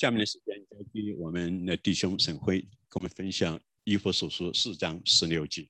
[0.00, 5.68] 下面的时间交给我们的弟兄沈辉，跟我们分享《一佛所说》四章十六节。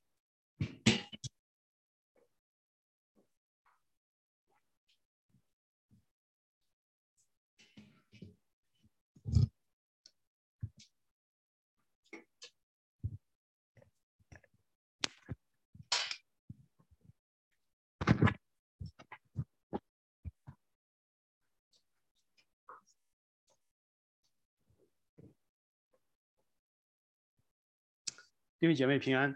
[28.61, 29.35] 弟兄姐妹平安。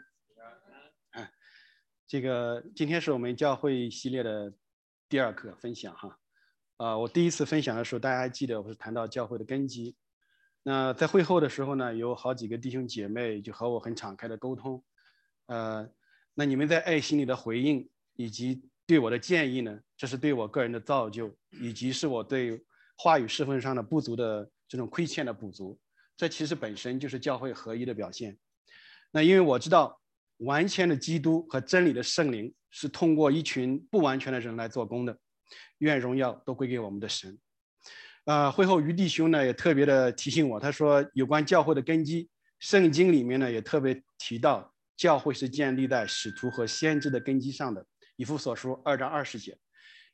[1.13, 1.31] 啊，
[2.07, 4.53] 这个今天是我们教会系列的
[5.09, 6.19] 第二课分享哈。
[6.77, 9.97] 啊，我第一次分享的时候，大家还记得我是谈到教会的根基。
[10.63, 14.85] 那在会后的时候呢，有好几个弟兄姐妹就和我很敞开的沟通。
[15.47, 15.89] 呃，
[16.35, 22.63] 那你们在爱心里的回应以及对我的建议呢，这是对我个人的造就，以及是我对
[22.99, 25.81] 话语侍奉上的不足的这种亏欠的补足。
[26.15, 28.39] 这其实本身就是教会合一的表现。
[29.15, 30.01] 那因为我知道，
[30.39, 35.17] 完全的基督和真理的圣灵是通过一群不完全的人来做工的，
[35.79, 37.39] 愿荣耀都归给我们的神。
[38.25, 47.87] 啊，会后于弟兄呢也特别的提醒我，他说有关教会的根基，圣经里面呢也特别提到，教会是建立在使徒和先知的根基上的。
[48.17, 49.57] 以弗所书二章二十节，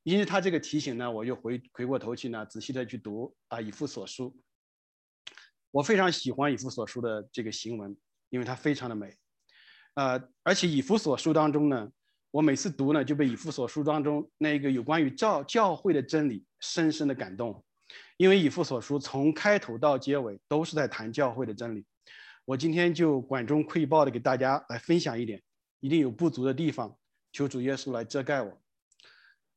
[0.02, 4.38] 因为他这个提醒呢，我就回回过头去呢，仔细的去读啊以弗所书。
[5.70, 7.96] 我非常喜欢以弗所书的这个行文。
[8.30, 9.14] 因为它非常的美，
[9.94, 11.90] 呃，而且以弗所书当中呢，
[12.30, 17.62] 我每次读呢就被以弗所书当中那个有关于教教会的真理深深的感动，
[18.16, 21.84] 因为以弗所书从开头到结尾都是在谈教会的真理。
[22.44, 25.42] 我今天就管中窥豹的给大家来分享一点，
[25.80, 26.96] 一定有不足的地方，
[27.32, 28.60] 求主耶稣来遮盖我。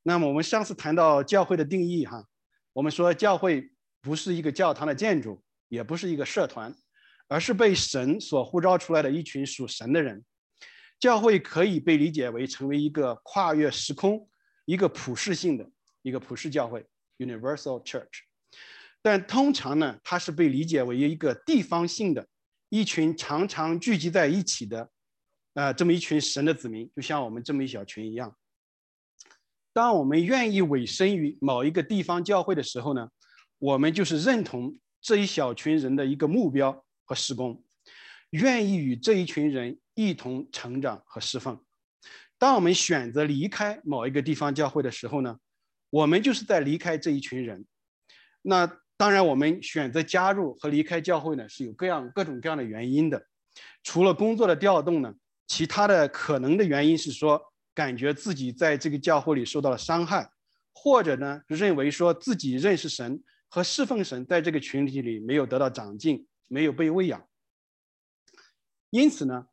[0.04, 2.28] 那么我们上次谈到教会的定义哈，
[2.74, 3.72] 我们说教会
[4.02, 6.76] 不是一个教堂的建筑，也不是一个社团。
[7.28, 10.24] 而是被神所呼召出来的一群属神的人，
[11.00, 14.28] 教会可以被理解为成为一个跨越时空、
[14.66, 15.70] 一个普世性的
[16.02, 16.86] 一个普世教会
[17.18, 18.22] （Universal Church）。
[19.02, 22.28] 但通常呢，它是被理解为一个地方性的、
[22.70, 24.90] 一群常常聚集在一起的，
[25.56, 28.36] 呃，这么一群神的子民，就像我们这么一小群一样。
[29.74, 33.10] 当我们愿意委身于某一个地方教会的时候呢，
[33.58, 36.83] 我们就是认同这一小群人的一个目标。
[37.06, 37.64] 和施工，
[38.32, 41.60] 愿意与这一群人一同成长和侍奉。
[42.38, 45.40] 当我们选择离开某一个地方教会的时候呢，
[45.90, 47.66] 我们就是在离开这一群人。
[48.42, 53.26] 那当然，我们选择加入和离开教会呢，是有各样各种各样的原因的。
[53.84, 55.14] 除了工作的调动呢，
[55.48, 57.42] 其他的可能的原因是说，
[57.74, 60.30] 感觉自己在这个教会里受到了伤害，
[60.74, 66.26] 或者呢，认为说自己认识神和侍奉神，在这个群体里没有得到长进。
[66.54, 67.28] 没有被喂养，
[68.92, 69.48] 因此呢，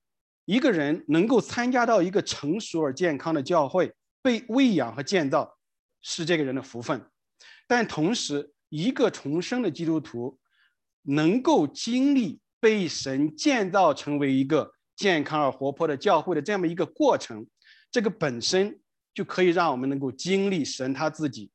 [0.45, 5.57] 一个人能够参加到一个成熟而健康的教会，被喂养和建造，
[6.03, 7.11] 是这个人的福分。
[7.67, 10.39] 但同时，一个重生的基督徒
[11.01, 17.47] 能够经历被神建造成为一个健康而活泼的教会的这么一个过程，
[17.91, 18.79] 这个本身
[19.15, 21.51] 就可以让我们能够经历神他自己，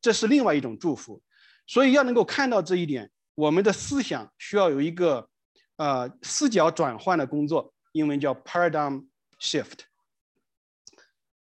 [0.00, 1.22] 这是另外一种祝福。
[1.66, 3.10] 所以要能够看到这一点。
[3.36, 5.28] 我们的思想需要有一个，
[5.76, 9.06] 呃，视角转换的工作，英文叫 paradigm
[9.38, 9.80] shift。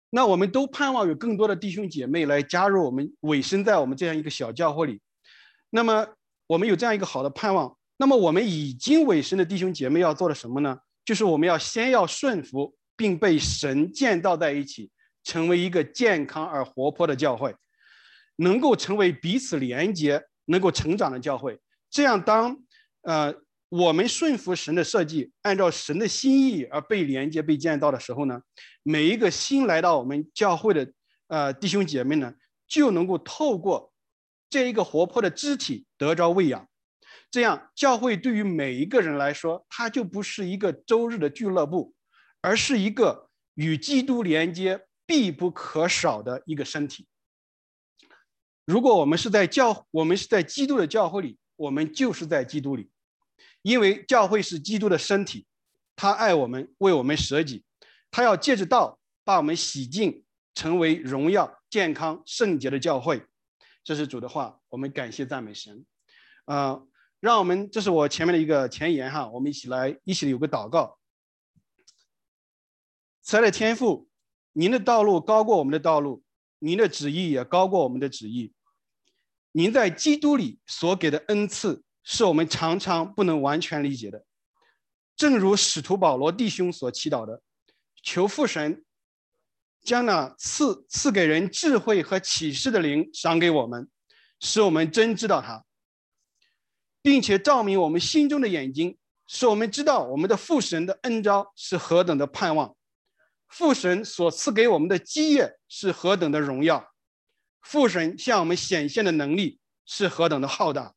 [0.09, 5.01] 那我们都盼望有更多的弟兄姐妹来加入我们，委身在我们这样一个小教会里。
[5.69, 6.07] 那么
[6.47, 10.79] 我们有这样一个好的盼望，那么我们已经委身的弟兄姐妹要做的什么呢？
[11.05, 14.89] 就是我们要先要顺服，并被神建造在一起，
[15.23, 17.55] 成为一个健康而活泼的教会，
[18.37, 21.59] 能够成为彼此连接、能够成长的教会。
[21.93, 22.57] 这样，当
[23.03, 23.31] 呃
[23.69, 28.41] 我们顺服神的设计，按照神的心意而被连接、被建造的时候呢，
[28.81, 30.91] 每一个新来到我们教会的
[31.27, 32.33] 呃弟兄姐妹呢，
[32.67, 33.93] 就能够透过
[34.49, 36.67] 这一个活泼的肢体得着喂养。
[37.29, 41.93] 这样，教会对于每一个人来说，它就不是一个周日的俱乐部，
[42.41, 47.05] 而是一个与基督连接必不可少的一个身体。
[48.65, 51.37] 如果我们是在教，我们是在基督的教会里。
[51.55, 52.89] 我们就是在基督里，
[53.61, 55.45] 因为教会是基督的身体，
[55.95, 57.63] 他爱我们，为我们舍己，
[58.09, 60.23] 他要借着道把我们洗净，
[60.53, 63.25] 成为荣耀、健康、圣洁的教会。
[63.83, 65.85] 这是主的话，我们感谢赞美神。
[66.45, 66.81] 啊，
[67.19, 70.97] 让我们这是我前面的一个前言哈，我们一起来一起有个祷告。
[73.21, 74.09] 慈爱的天父，
[74.53, 76.23] 您的道路高过我们的道路，
[76.59, 78.52] 您的旨意也高过我们的旨意。
[79.55, 84.25] 您在基督里所给的恩赐是我们常常不能完全理解的。
[85.15, 87.39] 正如使徒保罗弟兄所祈祷的，
[88.01, 88.83] 求父神
[89.83, 93.87] 将那赐赐给人智慧和启示的灵赏给我们，
[94.39, 95.63] 使我们真知道他，
[97.03, 98.97] 并且照明我们心中的眼睛，
[99.27, 102.75] 使我们知道我们的父神的恩招是何等的盼望，
[103.47, 106.92] 父神所赐给我们的基业是何等的荣耀，
[107.63, 110.93] 父神向我们显现的能力是何等的浩大。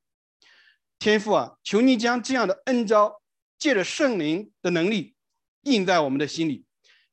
[0.99, 3.23] 天父啊，求你将这样的恩招。
[3.59, 5.17] 借着圣灵的能力
[5.63, 6.67] 印在我们的心里，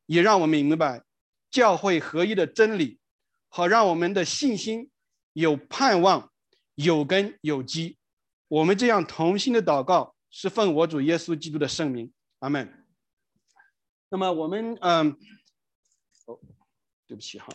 [0.06, 1.06] 也让我们明白
[1.50, 3.00] 教会合一的真理，
[3.48, 4.92] 好让我们的信心
[5.32, 6.34] 有盼望、
[6.76, 7.98] 有根有基。
[8.50, 12.86] 我们这样同心的祷告，是奉我主耶稣基督的圣名，阿门。
[14.10, 15.18] 那么我们嗯，
[16.26, 16.38] 哦，
[17.08, 17.48] 对不起哈，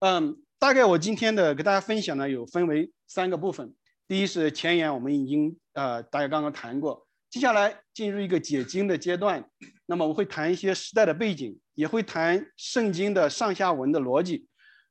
[0.00, 3.74] 嗯，大概我今天的给大家分享呢，有分为三个部分。
[4.06, 7.06] 第一是前言，我们已经呃大家刚刚谈过。
[7.30, 9.48] 接下来进入一个解经的阶段，
[9.86, 14.46] 那么我会谈一些时代的背景，也会谈圣经的上下文的逻辑，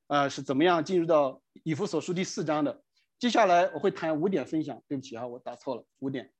[0.07, 2.81] 呃是怎么样进入到以弗所书第四章的。
[3.19, 6.31] 接下来我会谈五点分享，对不起啊，我打错了，五点。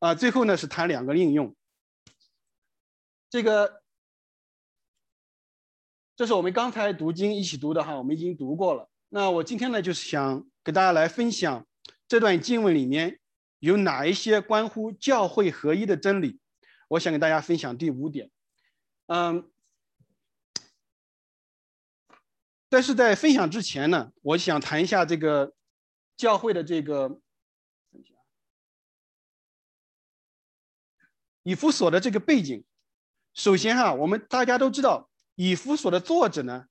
[0.00, 1.54] 啊，最后呢是谈两个应用。
[3.30, 3.80] 这个
[6.18, 8.90] 这是我们刚才读经一起读的哈，我们已经读过了。
[9.08, 11.64] 那我今天呢就是想给大家来分享。
[12.08, 13.20] 这段经文里面
[13.60, 16.40] 有哪一些关乎教会合一的真理？
[16.88, 18.32] 我想给大家分享第五点。
[19.06, 19.48] 嗯，
[22.68, 25.54] 但是在分享之前呢，我想谈一下这个
[26.16, 27.20] 教会的这个
[31.44, 32.64] 以弗所的这个背景。
[33.34, 35.07] 首先哈，我们大家都知道，
[35.40, 36.66] 以弗所的作者呢，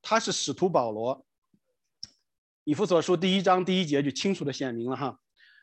[0.00, 1.26] 他是使徒保罗。
[2.62, 5.18] 以弗所书第一章第一节就清楚的显明了哈。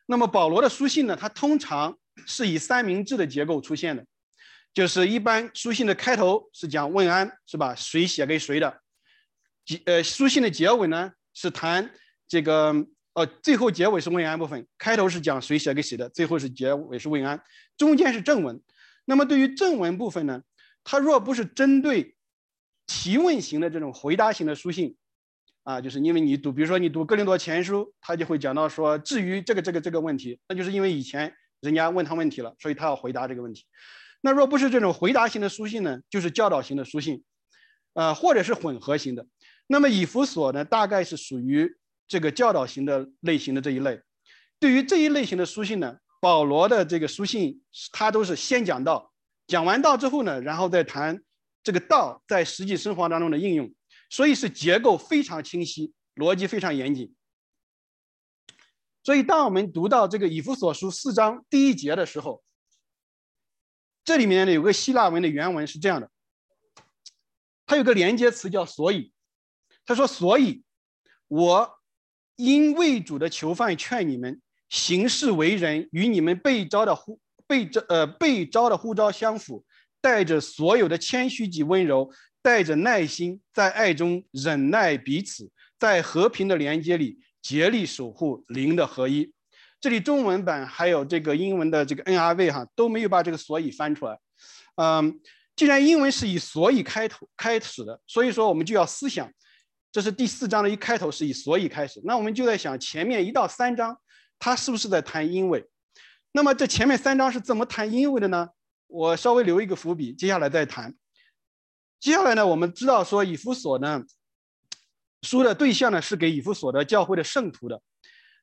[0.08, 4.06] 那么保罗的书信呢，它通常是以三明治的结构出现的，
[4.74, 7.74] 就是一般书信的开头是讲问安，是吧？
[7.76, 8.82] 谁写给谁的？
[9.64, 11.90] 结呃，书信的结尾呢是谈
[12.28, 12.76] 这个，
[13.14, 17.42] 呃，最后结尾是问安部分，开头是讲谁写给谁的，最后是结尾是问安，
[17.78, 18.62] 中间是正文。
[19.06, 20.44] 那么对于正文部分呢，
[20.84, 22.18] 它若不是针对
[22.88, 24.96] 提问型的这种回答型的书信。
[25.64, 33.66] 啊，就是因为你读，比如说你读《哥林多前书》，他就会讲到说，至于这个这个这个问题，那就是因为以前人家问他问题了，所以他要回答这个问题。
[34.20, 37.24] 那若不是这种回答型的书信呢，就是教导型的书信，
[37.94, 39.26] 呃，或者是混合型的。
[39.68, 41.78] 那么以弗所呢，大概是属于
[42.10, 44.02] 这个教导型的类型的这一类。
[44.60, 47.62] 对于这一类型的书信呢，保罗的这个书信，
[47.94, 49.14] 他都是先讲道，
[49.48, 51.22] 讲完道之后呢，然后再谈
[51.64, 53.74] 这个道在实际生活当中的应用。
[54.10, 57.16] 所以是结构非常清晰，逻辑非常严谨。
[59.04, 62.44] 所以当我们读到这个以弗所书四章第一节的时候，
[64.04, 66.12] 这里面呢有个希腊文的原文是这样的，
[67.66, 69.12] 它有个连接词叫“所以”，
[69.84, 70.64] 他说：“所以，
[71.28, 71.80] 我
[72.36, 79.66] 因为主的囚犯劝你们行事为人与你们被招的呼被招呃被招的呼召相符，
[80.04, 82.12] 带着所有的谦虚及温柔。”
[82.44, 89.32] 带着耐心，在爱中忍耐彼此，在和平的连接里竭力守护灵的合一。
[89.80, 94.20] 这里中文版还有这个英文的这个 NRV 哈都没有把这个所以翻出来。
[94.76, 95.22] 嗯，
[95.56, 99.32] 既然英文是以所以开头开始的，所以说我们就要思想，
[99.90, 103.98] 这是第四章的一开头是以所以开始，那我们就在想前面一到三章，
[104.38, 105.66] 它是不是在谈因为？
[106.34, 108.50] 那么这前面三章是怎么谈因为的呢？
[108.94, 110.94] 我稍微留一个伏笔，接下来再谈。
[112.00, 114.04] 接下来呢，我们知道说以弗所呢
[115.24, 117.82] 书的对象呢是给以弗所的教会的圣徒的，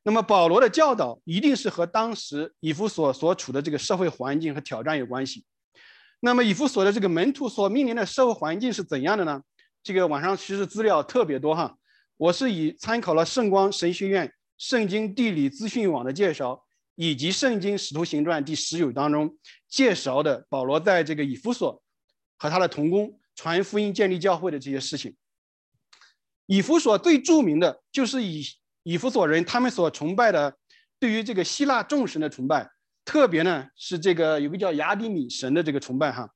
[0.03, 5.45] 那么保罗的教导一定是和当时以弗所所处的这个社会环境和挑战有关系。
[6.19, 9.41] 那么以弗所的这个门徒所面临的社会环境是怎样的呢？
[9.85, 11.77] 这个网上其实资料特别多哈，
[12.17, 16.65] 我是以参考了圣光神学院圣经地理资讯网的介绍，
[17.03, 19.35] 以及圣经使徒行传第十九当中
[19.71, 21.83] 介绍的保罗在这个以弗所
[22.37, 23.19] 和他的同工。
[23.37, 25.17] 传福音、建立教会的这些事情，
[26.45, 28.45] 以弗所最著名的就是以
[28.83, 30.55] 以弗所人他们所崇拜的，
[30.99, 32.69] 对于这个希腊众神的崇拜，
[33.03, 36.29] 特别呢是这个有个叫雅迪米神的这个崇拜哈。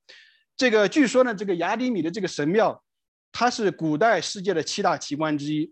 [0.56, 2.82] 这个据说呢，这个雅迪米的这个神庙，
[3.30, 5.70] 它是古代世界的七大奇观之一。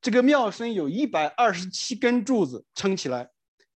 [0.00, 3.28] 这个庙身有一百二十七根柱子撑起来，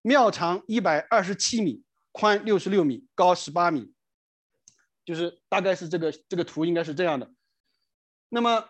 [0.03, 1.83] 庙长一百二十七米，
[2.13, 3.93] 宽六十六米，高十八米。
[5.05, 7.29] 就是大概是这个这个图应该是这样的，
[8.29, 8.65] 那么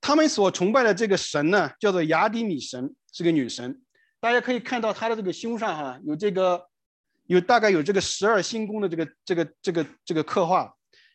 [0.00, 3.80] 他们所崇拜的这个神呢，叫做雅迪米神，是个女神。
[4.18, 6.68] 大家可以看到她的这个胸上哈有这个
[7.26, 10.74] 有大概有这个十二星宫的这个这个这个这个刻画，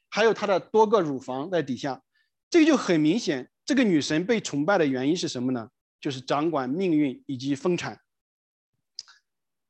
[0.10, 2.02] 还有她的多个乳房在底下，
[2.50, 5.70] 这个就很明显，这个女神被崇拜的原因是什么呢？
[6.00, 8.00] 就是掌管命运以及丰产。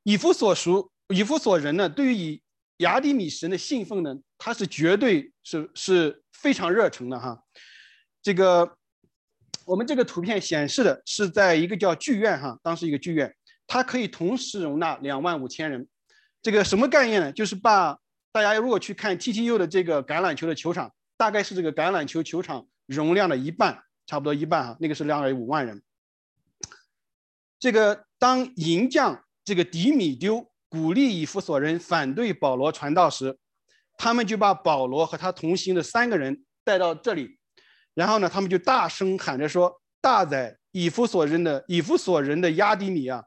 [0.08, 2.42] 以弗所熟以弗所人呢，对于以
[2.78, 7.38] 雅典米神的信奉呢，他是绝对是是非常热诚的哈。
[8.22, 8.74] 这个
[9.66, 13.36] 我们这个图片显示的是在一个叫剧院哈，当时一个剧院，
[13.66, 15.86] 它可以同时容纳两万五千人。
[16.40, 17.30] 这个什么概念呢？
[17.30, 17.98] 就是把
[18.32, 25.82] 大家如果去看 TTU 的这个橄榄球的球场，大概是这个橄榄球球场容量的一半，差不多一半哈，那个是两百五万人。
[27.58, 30.46] 这个当银匠这个迪米丢。
[30.70, 33.38] 鼓励以弗所人反对保罗传道时，
[33.96, 37.38] 他们就把保罗和他同行的三个人带到这里，
[37.94, 43.24] 然后呢，他们就大声喊着说：“大宰以弗所人的以弗所人的亚迪米啊！”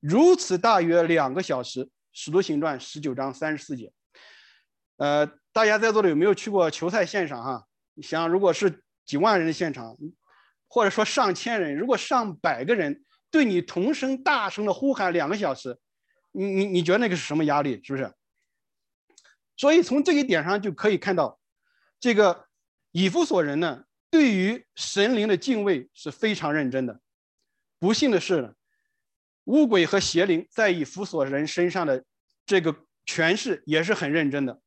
[0.00, 1.84] 如此大约两个小时，
[2.14, 3.92] 《使徒行传》十九章三十四节。
[4.96, 7.44] 呃，大家在座的有没有去过球赛现场？
[7.44, 9.94] 哈，你想，如果是几万人的现场，
[10.68, 15.78] 或者说上千人，如果上百个人对你同声大声的呼喊两个小时。
[16.32, 17.80] 你你你觉得那个是什么压力？
[17.82, 18.12] 是不是？
[19.56, 21.40] 所以从这一点上就可以看到，
[21.98, 22.46] 这个
[22.92, 27.00] 以弗所人呢，对于神灵的敬畏是非常认真的。
[27.78, 28.52] 不幸的是呢，
[29.44, 32.04] 巫鬼和邪灵在以弗所人身上的
[32.44, 34.60] 这个诠释也是很认真的，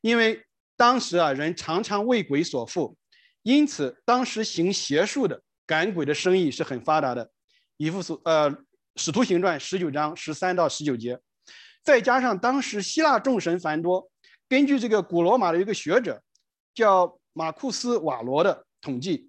[0.00, 0.44] 因为
[0.76, 2.98] 当时啊，人常常为鬼所附，
[3.42, 7.30] 因此当时行邪术的赶鬼的生意是很发达的。
[7.76, 8.56] 以弗所呃。
[8.98, 11.20] 使徒行传十九章十三到十九节，
[11.82, 14.10] 再加上当时希腊众神繁多，
[14.48, 16.22] 根据这个古罗马的一个学者
[16.72, 19.28] 叫马库斯瓦罗的统计，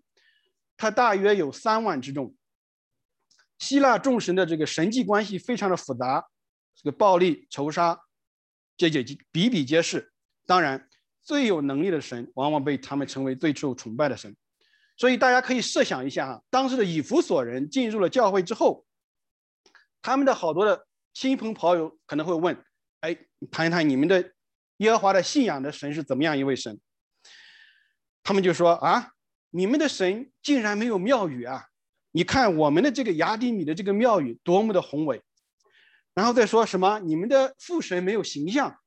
[0.78, 2.34] 他大约有三万之众。
[3.60, 6.26] 希腊众神的这个神迹关系非常的复杂，
[6.74, 8.00] 这个暴力仇杀，
[8.78, 10.14] 这些比比皆是。
[10.46, 10.88] 当然，
[11.22, 14.34] 最有能力的神往往被他们称为最受崇拜的神。
[14.98, 18.84] 所以大家可以设想一下哈，当时的以弗所人进入了教会之后。
[20.00, 22.64] 他们的好多的亲朋好友可能会问
[23.02, 23.18] ：“哎，
[23.52, 24.32] 谈一谈你们的
[24.78, 26.80] 耶和华的信仰的神是怎么样一位神？”
[28.24, 29.12] 他们就说：“啊，
[29.50, 31.66] 你们的神竟然没有庙宇啊！
[32.12, 35.22] 你看我们的这个雅典米的这个庙宇多么的宏伟。”
[36.14, 38.80] 然后再说什么：“你们的父神没有形象，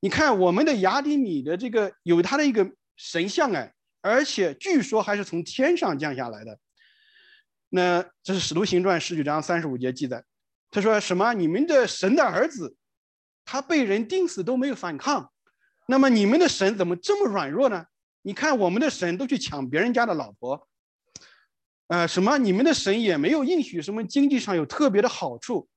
[0.00, 6.58] 你看我们的雅典米的这个有他的一个神像哎，而且据说还是从天上降下来的。”
[7.74, 10.22] 那这是《使徒行传》十九章三十五节记载。
[10.70, 11.32] 他说什么？
[11.32, 12.76] 你们的神的儿子，
[13.44, 15.32] 他被人钉死都没有反抗，
[15.86, 17.86] 那么你们的神怎么这么软弱呢？
[18.22, 20.68] 你看我们的神都去抢别人家的老婆，
[21.88, 22.38] 呃，什么？
[22.38, 25.68] 你们的神也没有应许什么经济上有特别的好处，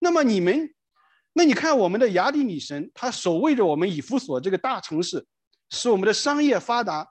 [0.00, 0.74] 那么你们，
[1.32, 5.24] 那你看我们的雅典女神，她守卫着我们以弗所这个大城市，
[5.70, 7.08] 使我们的商业发达，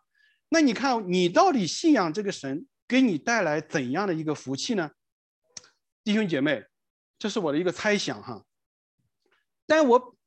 [0.54, 4.92] 那你看你到底信仰这个神给你带来怎样的一个福气呢？
[6.04, 6.66] 弟兄姐妹。
[7.18, 8.44] 这是我的一个猜想哈，
[9.68, 10.18] 但我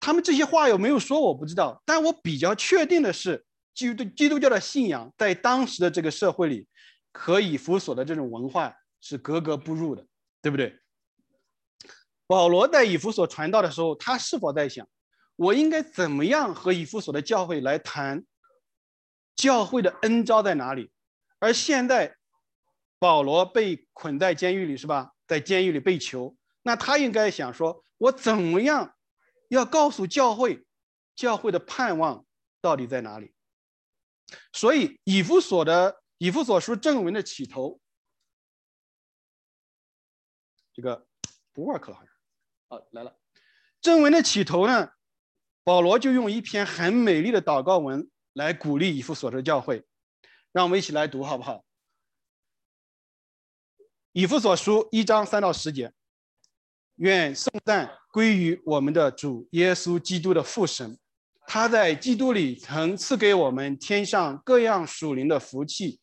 [0.00, 6.66] 他们这些话有没有说我不知道，但我比较确定的是，基督基督教的信仰在当时的这个社会里，
[7.12, 10.06] 和以弗所的这种文化是格格不入的，
[10.40, 10.78] 对不对？
[12.26, 14.88] 保罗在以弗所传道的时候，他是否在想，
[15.36, 18.24] 我应该怎么样和以弗所的教会来谈
[19.38, 20.90] 教会的恩招在哪里？
[21.38, 22.16] 而现在
[22.98, 25.14] 保罗被捆在监狱里，是吧？
[25.28, 28.96] 在监狱里被囚，那他应该想说：我怎么样
[29.48, 30.66] 要告诉教会，
[31.14, 32.26] 教会的盼望
[32.60, 33.32] 到底在哪里？
[34.52, 37.80] 所以以弗所的以弗所书正文的起头，
[40.74, 41.06] 这个
[41.52, 43.16] 不 work 了，好像，啊来了，
[43.80, 44.90] 正文的起头呢，
[45.62, 49.82] 保罗就用一篇很美丽的祷告文来鼓励以弗所的教会，
[50.52, 51.64] 让我们一起来读好不好？
[54.12, 55.92] 以弗所书一章三到十节，
[56.94, 60.96] 愿颂赞归于我们的主耶稣基督的父神，
[61.48, 65.98] 他在基督里曾赐给我们天上各样属灵的福气，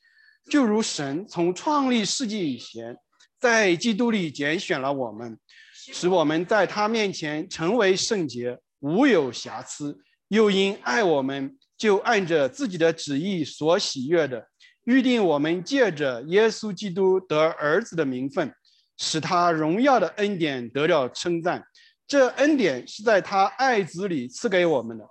[0.52, 2.98] 就如神从创立世界以前，
[3.40, 5.40] 在基督里拣选了我们，
[5.72, 14.48] 使我们在他面前成为圣洁，无有瑕疵，又因爱我们，就按着自己的旨意所喜悦的。
[14.86, 18.54] 预定我们借着耶稣基督得儿子的名分，
[18.98, 21.64] 使他荣耀的恩典得了称赞。
[22.08, 25.04] 这恩典是在他爱子里赐给我们的。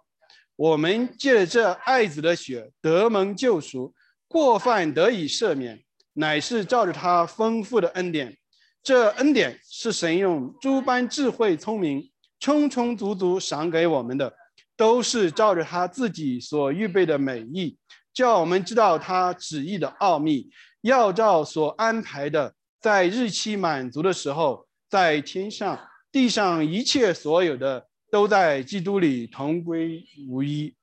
[0.54, 3.92] 我们借着这爱子的血得蒙救赎，
[4.28, 8.36] 过犯得以赦免，乃是照着他丰富的恩典，
[8.80, 14.32] 这恩典是神用诸般智慧聪明，充充足足赏给我们的，
[14.76, 17.76] 都是照着他自己所预备的美意，
[18.12, 20.50] 叫我们知道他旨意的奥秘，
[20.80, 30.74] 要照所安排的，在日期满足的时候，在天上地上一切所有的，都在基督里同归无一。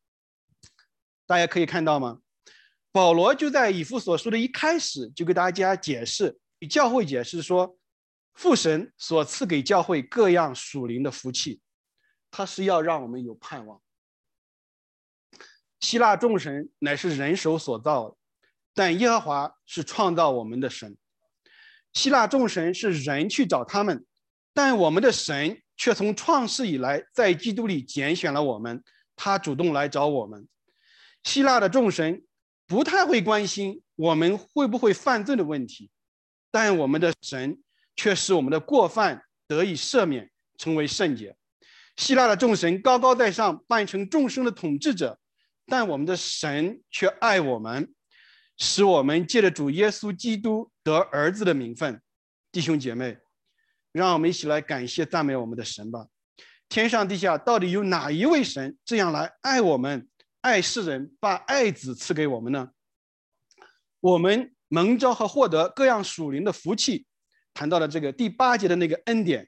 [1.25, 2.19] 大家可以看到吗？
[2.91, 6.37] 保罗就在以弗所书的一开始就给大家解释，
[6.69, 7.77] 教会解释说，
[8.33, 11.61] 父神所赐给教会各样属灵的福气，
[12.31, 13.79] 他是要让我们有盼望。
[15.79, 18.15] 希腊众神乃是人手所造的，
[18.73, 20.97] 但耶和华是创造我们的神。
[21.93, 24.05] 希腊众神是人去找他们，
[24.53, 28.83] 但我们的神却从创世以来在基督里拣选了我们，
[29.15, 30.47] 他主动来找我们。
[31.23, 32.23] 希腊的众神。
[32.67, 35.91] 不太会关心我们会不会犯罪的问题，
[36.49, 37.61] 但我们的神
[37.97, 41.35] 却使我们的过犯得以赦免，成为圣洁。
[41.97, 45.19] 希腊的众神高高在上，扮成众生的统治者，
[45.65, 47.93] 但我们的神却爱我们，
[48.57, 52.01] 使我们借着主耶稣基督得儿子的名分。
[52.51, 53.17] 弟兄姐妹，
[53.91, 56.07] 让我们一起来感谢赞美我们的神吧！
[56.67, 60.07] 天上地下，到底有哪一位神这样来爱我们？
[60.41, 62.69] 爱世人，把爱子赐给我们呢？
[63.99, 67.05] 我们蒙召和获得各样属灵的福气，
[67.53, 69.47] 谈到了这个第八节的那个恩典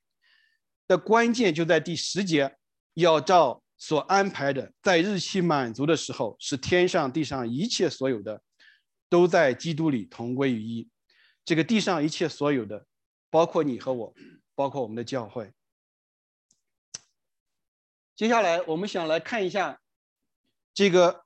[0.94, 2.56] 的关键，就在第十节，
[2.94, 8.44] 要照所安排的，在日期满足的时候，使天上地上一切所有的，
[9.10, 10.88] 都在基督里同归于一。
[11.44, 12.86] 这个地上一切所有的，
[13.32, 14.14] 包括你和我，
[14.54, 15.52] 包括我们的教会。
[18.16, 19.80] 接下来，我们想来看一下。
[20.76, 21.26] 这个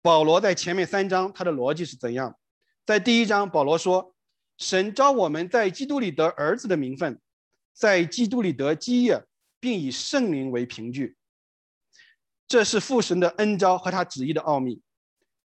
[0.00, 2.38] 保罗在前面三章他的逻辑是怎样？
[2.86, 4.14] 在第一章，保罗说
[4.56, 7.20] ：“神召我们在基督里得儿子的名分，
[7.76, 9.22] 在基督里得基业，
[9.60, 11.14] 并以圣灵为凭据。
[12.48, 14.80] 这是父神的恩召和他旨意的奥秘。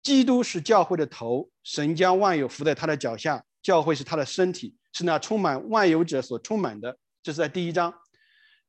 [0.02, 7.92] 基督是教会的头，神将万有伏在他的脚下，教会是他的身体，是那充满万有者所充满的。”这是在第一章。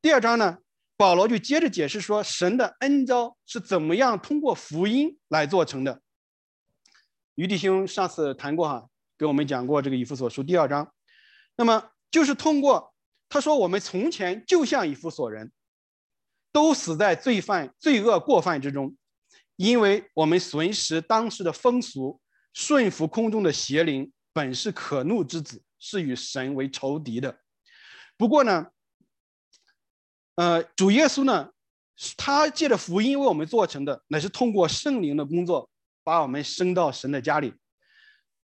[0.01, 0.57] 第二章呢？
[0.97, 6.01] 保罗就接着解释说，神的恩召是怎么样通过福音来做成的。
[7.35, 10.93] 于弟兄上次谈过哈，给我们讲过这个以弗所书第二章。
[11.57, 12.94] 那么就是通过
[13.29, 15.51] 他说，我们从前就像以弗所人，
[16.51, 18.95] 都死在罪犯、罪恶过犯之中，
[19.55, 22.19] 因为我们随时当时的风俗，
[22.53, 27.39] 顺服空中的邪灵，本是可怒之子，是与神为仇敌的。
[28.17, 28.67] 不过呢。
[30.37, 31.49] 呃，主耶稣呢，
[32.17, 35.69] 他借着福音为我们做成的，乃是通过圣灵的工作，
[36.03, 37.53] 把我们升到神的家里，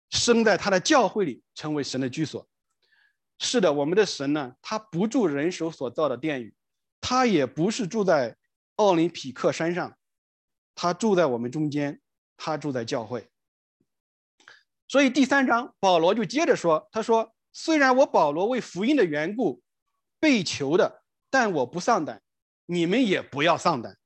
[0.10, 2.48] 生在他的教会里，成为神的居所。
[3.39, 6.54] 是的，我们的神呢，他不住人手所造的殿宇，
[7.02, 8.38] 他也不是住在
[8.76, 9.98] 奥林匹克山上，
[10.76, 12.02] 他住在我们中间，
[12.38, 13.28] 他住在教会。
[14.88, 19.62] 所以第三章保罗就接着说，他说：“虽然我保罗为福音的缘故
[20.19, 21.02] 被囚的。”
[21.34, 22.22] 但我不丧胆，
[22.67, 23.98] 你们也不要丧胆，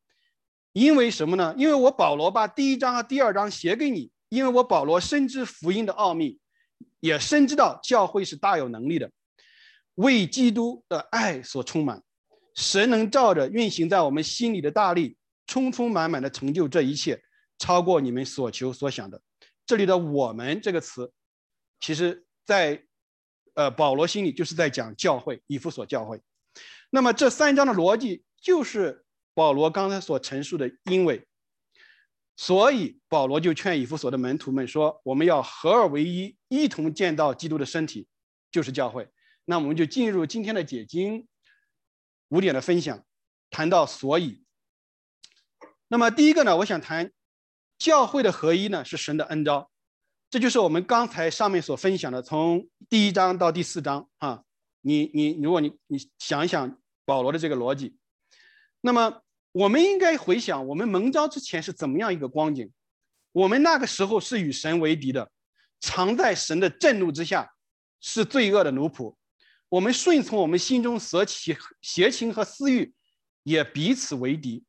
[0.71, 1.53] 因为什么呢？
[1.57, 6.39] 因为我保罗把第一章和第二章写给你，因为我保罗深知福音的奥秘，
[7.01, 9.11] 也深知道教会是大有能力的，
[9.97, 12.01] 为基督的爱所充满，
[12.55, 17.19] 神能照着运行在我们心里的大力，充充满满的成就这一切，
[17.57, 19.19] 超过你们所求所想的。
[19.65, 21.11] 这里的“我们”这个词，
[21.79, 22.85] 其实在
[23.55, 26.21] 呃保罗心里就是在讲教会，以弗所教会。
[26.91, 31.27] 那么这三章的逻辑就是保罗刚才所陈述的，因为，
[32.35, 38.07] 所以保罗就劝以弗所的门徒们说：“我们要合二为一，一同建造基督的身体，
[38.51, 39.09] 就是教会。”
[39.49, 41.25] 那我们就进入今天的解经
[42.27, 43.01] 五点的分享，
[43.49, 44.43] 谈到所以。
[45.87, 47.13] 那么第一个呢，我想谈
[47.77, 49.71] 教会的合一呢是神的恩召，
[50.29, 54.43] 这就是我们刚才上面所分享的，从第一章到第四章啊。
[54.81, 57.97] 你你，如果你你想一想保罗的这个逻辑，
[58.81, 59.21] 那么
[59.53, 62.69] 我们应该回想我们蒙召之前是怎么样一个光景？
[63.31, 65.31] 我们那个时候是与神为敌的，
[65.79, 67.53] 藏在神的震怒之下，
[68.01, 69.15] 是罪恶的奴仆。
[69.69, 72.93] 我们顺从我们心中所起邪情和私欲，
[73.43, 74.63] 也彼此为敌。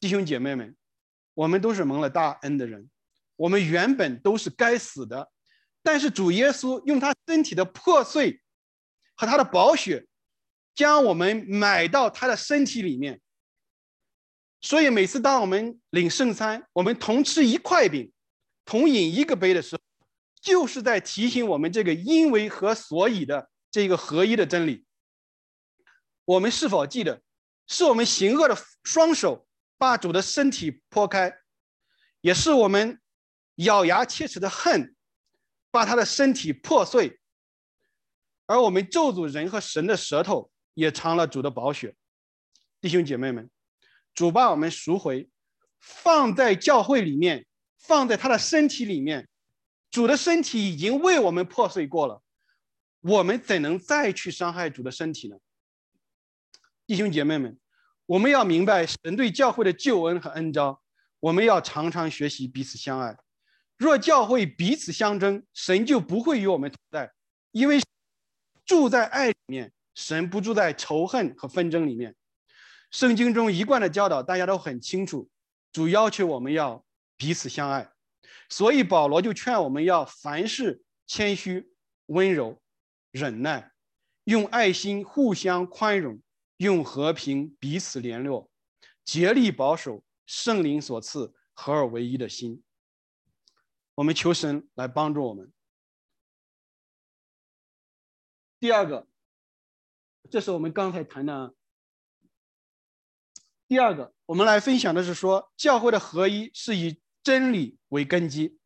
[0.00, 0.76] 弟兄姐妹们，
[1.34, 2.88] 我们都是蒙了大恩的人，
[3.36, 5.30] 我们原本都是该死的，
[5.82, 8.40] 但是主耶稣用他身体的破碎。
[9.18, 10.06] 和他的宝血，
[10.74, 13.18] 将我们买到他的身体里面。
[14.60, 18.12] 所以每次当我们领圣餐，我们同吃一块饼，
[18.66, 19.80] 同饮一个杯的时候，
[20.42, 24.86] 就是在提醒我们这个因为和所以的这一个合一的真理。
[26.24, 27.20] 我们是否记得，
[27.66, 31.36] 是我们行恶的双手把主的身体剖开，
[32.22, 32.98] 也是我们
[33.56, 34.96] 咬牙切齿的恨
[35.70, 37.20] 把他的身体破碎，
[38.46, 41.94] 而我们咒诅人和神的舌头也尝了主的宝血。
[42.80, 43.50] 弟兄姐妹们，
[44.14, 45.28] 主把我们赎回，
[45.80, 49.28] 放在教会里面，放在他的身体里面。
[49.90, 52.22] 主的身体已经为我们破碎过了，
[53.06, 55.36] 我们怎能再去伤害主的身体呢？
[56.88, 57.56] 弟兄姐妹们，
[58.04, 60.82] 我们要明白神对教会的救恩和恩招，
[61.20, 63.16] 我们要常常学习彼此相爱。
[63.76, 67.12] 若教会彼此相争，神就不会与我们同在，
[67.52, 67.80] 因为
[68.64, 72.16] 住在爱里面，神不住在仇恨和纷争里面。
[72.90, 75.28] 圣经中一贯的教导大家都很清楚，
[75.70, 76.84] 主要求我们要
[77.16, 77.88] 彼此相爱。
[78.48, 81.70] 所以保罗就劝我们要凡事谦虚、
[82.06, 82.60] 温柔、
[83.10, 83.72] 忍耐，
[84.24, 86.20] 用爱心互相宽容，
[86.58, 88.50] 用和平彼此联络，
[89.04, 92.62] 竭力保守圣灵所赐合而为一的心。
[93.94, 95.52] 我们求神来帮助我们。
[98.60, 99.06] 第二个，
[100.30, 101.54] 这是我们刚才谈的。
[103.68, 107.00] 第二个，我们来分享的是说，教会的合一是以。
[107.26, 108.56] 真理为根基，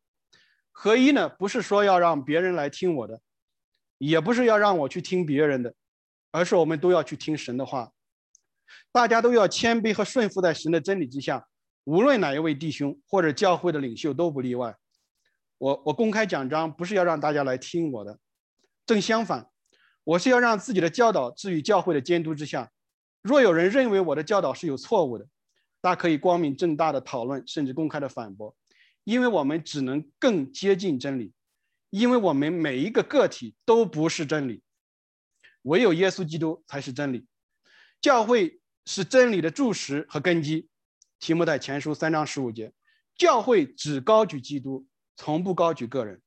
[0.69, 3.19] 合一呢，不是说要让别人来听我的，
[4.07, 5.75] 也不是要让我去听别人的，
[6.31, 7.91] 而是我们都要去听神的话。
[8.91, 11.47] 大家都要谦卑和顺服在神的真理之下，
[11.83, 14.75] 无论哪一位弟兄或者教会的领袖都不例外。
[15.59, 18.17] 我我公开讲章，不是要让大家来听我的，
[18.87, 19.47] 正相反，
[20.03, 22.71] 我是要让自己的教导置于教会的监督之下。
[23.21, 25.27] 若有人认为我的教导是有错误的，
[25.79, 28.55] 大家可以光明正大的讨论，甚至公开的反驳，
[29.03, 31.31] 因为我们只能更接近真理，
[31.91, 34.63] 因为我们每一个个体都不是真理，
[35.61, 37.27] 唯有耶稣基督才是真理。
[38.01, 40.67] 教会是真理的柱石和根基。
[41.19, 42.73] 提摩太前书三章十五节，
[43.15, 46.19] 教会只高举基督，从不高举个人，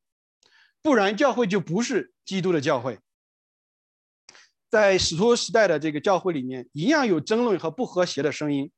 [0.82, 3.00] 不然教会就不是基督的教会。
[4.70, 8.70] 在使徒时代的这个教会里面，一样有争论和不和谐的声音。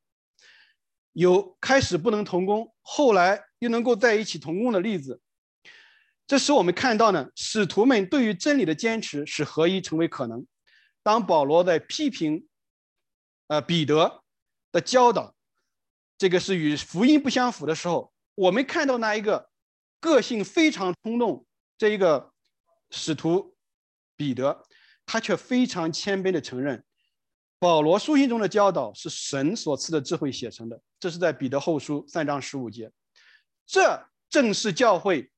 [1.12, 5.20] 有开始不能同工，后来又能够在一起同工的例子，
[6.26, 10.46] 这使我们看到呢，使徒们对于真理的坚持使合一成为可能。
[11.02, 12.48] 当保罗在批评，
[13.46, 14.24] 呃彼得
[14.72, 15.36] 的教导，
[16.18, 19.48] 这个是与福音不相符的时候，我们看到那一个
[20.00, 21.46] 个性非常冲动
[21.78, 22.32] 这一个
[22.90, 23.54] 使徒
[24.16, 24.64] 彼得，
[25.04, 26.84] 他却非常谦卑的承认。
[27.60, 32.90] 保罗书信中的教导是神所赐的智慧写成的，这是在彼得后书三章十五节。
[33.64, 35.30] 这正是教会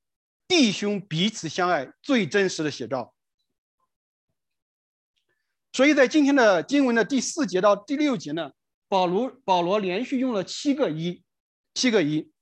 [0.48, 3.14] 弟兄彼此相爱最真实的写照。
[5.72, 8.50] 所以在今天的经文的第四节到第六节呢，
[8.88, 11.22] 保罗保罗连续用了七个一，
[11.74, 12.32] 七个一，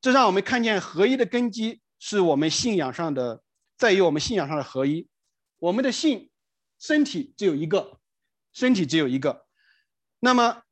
[0.00, 3.42] 这让我们看见合一的根基是我们信仰上的，
[3.76, 5.08] 在于我们信仰上的合一。
[5.56, 6.30] 我们的信
[6.78, 7.98] 身体只有一个。
[8.52, 9.48] 身体只有一个，
[10.20, 10.62] 那么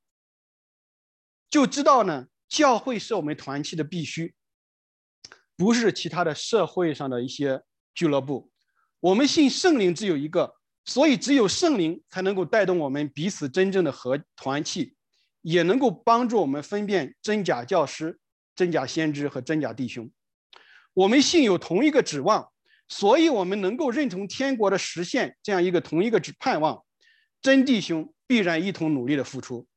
[1.51, 4.37] 就知道呢，教会是我们团契的必须，
[5.63, 7.63] 不是其他的社会上的一些
[7.95, 8.51] 俱乐部。
[8.99, 14.97] 我们信圣灵只有一个，所以只有圣灵才能够带动我们彼此真正的和团契，
[15.41, 18.19] 也能够帮助我们分辨真假教师、
[18.57, 20.11] 真假先知和真假弟兄。
[20.95, 22.51] 我们信有同一个指望，
[22.89, 26.83] 所以我们能够认同天国的实现这样一个同一个指盼望。
[27.41, 29.69] 真弟兄必然一同努力的付出。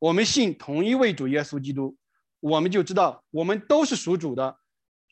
[0.00, 1.96] 我们信同一位主耶稣基督，
[2.40, 4.58] 我们就知道我们都是属主的。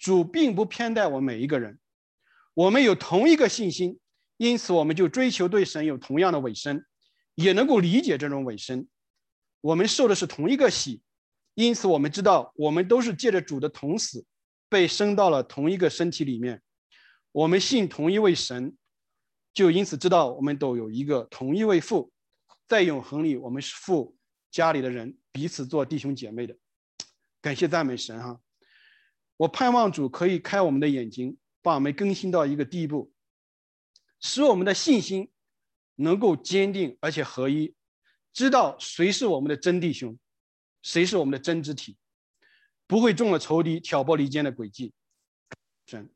[0.00, 1.78] 主并不偏待我们每一个人。
[2.54, 4.00] 我们有同一个信心，
[4.38, 6.84] 因此我们就追求对神有同样的委身，
[7.36, 8.88] 也能够理解这种委身。
[9.60, 11.02] 我们受的是同一个喜，
[11.54, 14.24] 因此我们知道我们都是借着主的同死，
[14.68, 16.62] 被生到了同一个身体里面。
[17.30, 18.76] 我们信同一位神。
[19.52, 22.12] 就因此知道，我们都有一个同一位父，
[22.68, 24.16] 在永恒里，我们是父
[24.48, 26.56] 家里的人，彼此做弟兄姐妹的。
[27.42, 28.40] 感谢赞美神哈！
[29.40, 33.10] 我盼望主可以开我们的眼睛，把我们更新到一个地步，
[34.20, 35.32] 使我们的信心
[35.94, 37.74] 能够坚定而且合一，
[38.34, 40.18] 知道谁是我们的真弟兄，
[40.82, 41.96] 谁是我们的真肢体，
[42.86, 44.92] 不会中了仇敌挑拨离间的诡计。
[45.86, 46.14] 神。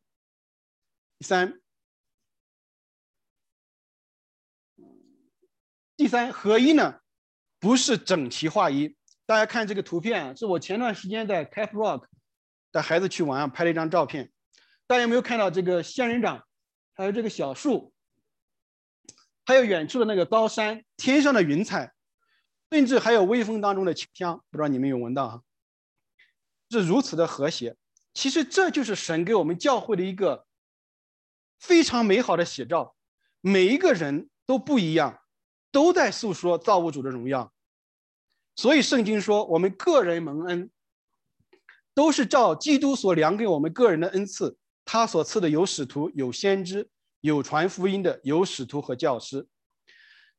[1.18, 1.62] 第三。
[5.96, 7.00] 第三合一呢，
[7.58, 8.94] 不是整齐划一。
[9.24, 12.06] 大家看这个图片啊，是我前段时间在 Cap Rock
[12.74, 14.32] 带孩子去玩拍了一张照片。
[14.88, 16.44] 大家有没有看到这个仙人掌，
[16.92, 17.94] 还有这个小树？
[19.44, 21.94] 还有远处的那个高山，天上的云彩，
[22.72, 25.42] 甚至还有微风当中的清香，不知道你们有闻到哈？
[26.68, 27.76] 是如此的和谐。
[28.12, 30.44] 其实这就是神给我们教会的一个
[31.60, 32.96] 非常美好的写照。
[33.40, 35.20] 每一个人都不一样，
[35.70, 37.52] 都在诉说造物主的荣耀。
[38.56, 40.70] 所以圣经说，我们个人蒙恩，
[41.94, 44.56] 都是照基督所量给我们个人的恩赐。
[44.84, 46.88] 他所赐的有使徒，有先知，
[47.20, 49.46] 有传福音的，有使徒和教师。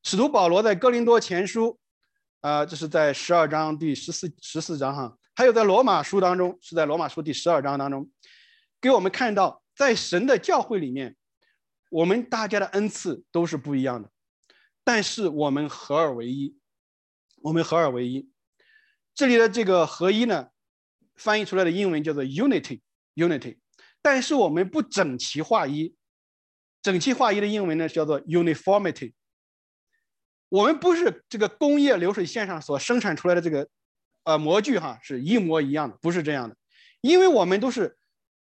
[0.04, 1.80] 使徒保罗在哥林多前书，
[2.42, 5.18] 啊，这是在十二章第十四十四章哈。
[5.34, 8.08] 还有在罗马书当中，是在罗马书第十二章当中，
[8.80, 11.16] 给我们看到，在神的教会里面，
[11.90, 14.12] 我们大家的恩赐都是不一样的，
[14.84, 16.56] 但是我们合而为一，
[17.42, 18.30] 我们合而为一。
[19.16, 20.50] 这里的这个合一呢，
[21.16, 23.58] 翻译出来的英文叫做 unity，unity，
[24.02, 25.96] 但是我们不整齐划一，
[26.82, 29.14] 整齐划一的英文呢叫做 uniformity。
[30.50, 33.70] 我们不是这个工业流水线上所生产出来的这个。
[34.28, 36.58] 呃，模具哈是一模一样的，不是这样的，
[37.02, 37.96] 因为我们都是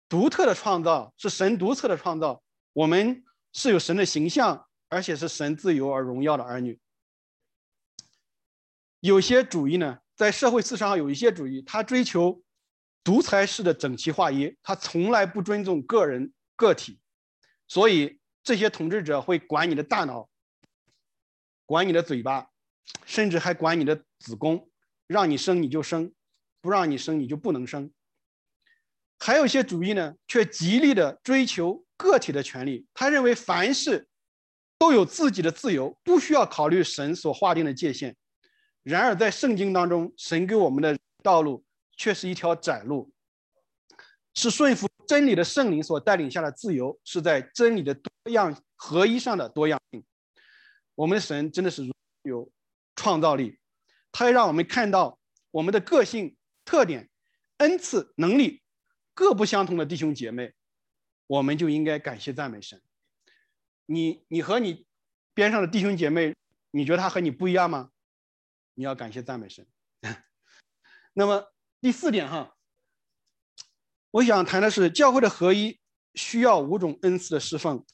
[0.08, 6.80] 独特的创造，是神独特的创造，我们是有神的形象，而且是神自由而荣耀的儿女。
[9.00, 12.42] 有些主义呢，在社会思想上有一些主义，他追求
[13.04, 16.98] 独裁式的整齐划一，他从来不尊重个人个体，
[17.68, 20.28] 所以这些统治者会管你的大脑，
[21.66, 22.48] 管你的嘴巴，
[23.04, 24.68] 甚至还管你的子宫。
[25.06, 26.14] 让你生你就生，
[26.62, 27.92] 不让你生你就不能生。
[29.18, 32.86] 还有一些主义呢，却极力的追求个体的权利。
[32.94, 34.08] 他认为凡事
[34.78, 38.16] 都有自己的自由，不需要考虑神所划定的界限。
[38.82, 41.63] 然而在圣经当中，神给我们的道路
[41.96, 43.12] 却是一条窄路，
[44.34, 50.04] 是顺服真理的圣灵所带领下的自由，是在真理的多样合一上的多样性。
[50.94, 51.82] 我们的神真的是
[52.22, 52.50] 有
[52.96, 53.58] 创造力。
[54.12, 55.18] 它让我们看到
[55.50, 57.10] 我们的个性特点、
[57.58, 58.62] 恩赐、能力
[59.12, 60.54] 各不相同的弟兄姐妹，
[61.26, 62.80] 我们就应该感谢赞美神。
[63.86, 64.86] 你你和你
[65.34, 66.34] 边上的弟兄姐妹，
[66.70, 67.90] 你觉得他和你不一样吗？
[68.74, 69.66] 你要感谢赞美神。
[71.12, 71.53] 那么
[71.84, 72.56] 第四点哈，
[74.10, 75.78] 我想谈的是教会的合一
[76.14, 77.84] 需要五种恩赐的释放。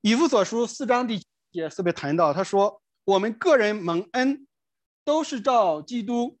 [0.00, 2.82] 以弗所书四章第节特别谈到，他说。
[3.04, 4.46] 我们个人蒙恩，
[5.04, 6.38] 都是照基督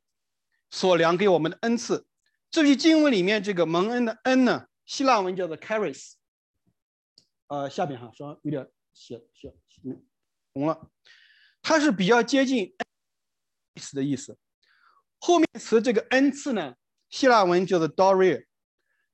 [0.70, 2.06] 所量给我们的恩赐。
[2.50, 6.12] 这句经文里面这个蒙恩的恩呢，希腊文叫做 charis。
[7.48, 9.52] 呃，下边哈说有点写写
[10.54, 10.90] 红了，
[11.60, 12.74] 它是比较接近
[13.74, 14.38] 意思的意思。
[15.20, 16.74] 后面词这个恩赐呢，
[17.08, 18.44] 希腊文叫做 doria，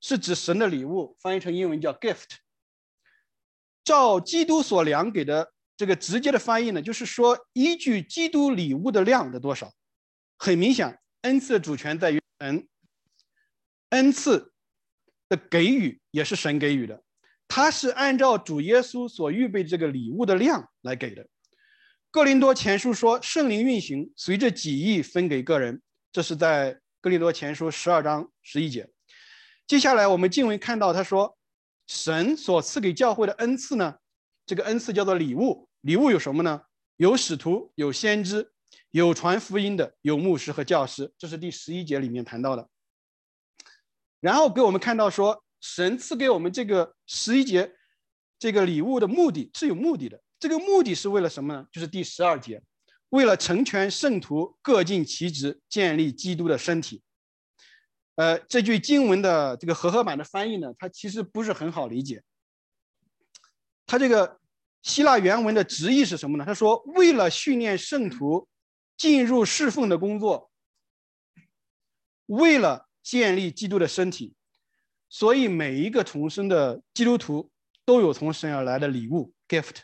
[0.01, 2.39] 是指神的礼物，翻译成英文叫 gift。
[3.85, 5.53] 照基督所量给的。
[5.79, 9.75] 这个直接的翻译呢，就是说，依据基督礼物的量的多少，
[10.39, 12.67] 很明显，恩赐的主权在于神，
[13.91, 14.55] 恩赐
[15.29, 17.03] 的给予也是神给予的，
[17.47, 21.29] 他是按照主耶稣所预备这个礼物的量来给的。
[22.11, 25.83] 哥林多前书说，圣灵运行，随着己意分给个人，
[26.17, 28.89] 这是在哥林多前书十二章十一节。
[29.67, 31.37] 接下来我们经文看到，他说，
[31.87, 33.99] 神所赐给教会的恩赐呢，
[34.47, 35.69] 这个恩赐叫做礼物。
[35.83, 36.63] 礼物有什么呢？
[36.97, 38.51] 有使徒，有先知，
[38.93, 41.13] 有传福音的，有牧师和教师。
[41.19, 42.67] 这是第十一节里面谈到的。
[44.21, 47.75] 然后给我们看到说，神赐给我们这个十一节
[48.39, 50.19] 这个礼物的目的是有目的的。
[50.41, 51.67] 这个目的是为了什么呢？
[51.71, 52.63] 就是第十二节，
[53.11, 57.03] 为了成全圣徒，各尽其职，建立基督的身体。
[58.17, 62.23] 呃，这句经文的这个和合版的翻译呢，它其实不是很好理解。
[63.87, 64.41] 它这个。
[64.83, 66.45] 希腊原文的直译是什么呢？
[66.45, 68.47] 他说：“为了训练圣徒
[68.97, 70.49] 进入侍奉的工作，
[72.27, 74.37] 为了建立基督的身体，
[75.09, 77.51] 所以每一个重生的基督徒
[77.85, 79.79] 都有从神而来的礼物 （gift）。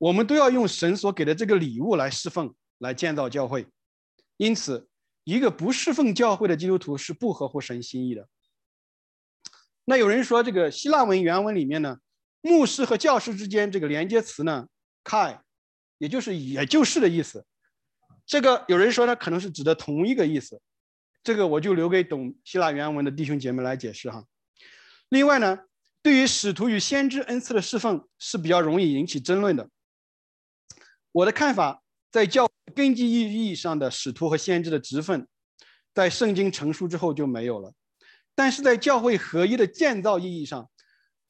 [0.00, 3.66] 我们都要用神所给的这个礼物来侍奉，来建造教会。
[4.38, 4.88] 因此，
[5.24, 8.26] 一个不侍奉教会的基督徒是不合乎神心意的。
[9.84, 11.98] 那有人说，这个希腊文原文里面呢？”
[12.42, 14.66] 牧师和教师之间这个连接词呢
[15.04, 15.40] ，kai，
[15.98, 17.44] 也就是也就是的意思。
[18.24, 20.58] 这个有人说呢，可能是指的同一个意思。
[21.22, 24.24] 这个我就留给懂希腊原文的弟兄姐妹来解释哈。
[25.10, 25.58] 另外呢，
[26.00, 29.68] 对于使徒与先知恩赐的侍奉是比较容易引起争论的。
[31.12, 35.26] 我的看法，在教根基意义上的使徒和先知的职分，
[35.92, 37.72] 在圣经成书之后就没有了。
[38.34, 40.70] 但是在教会合一的建造意义上，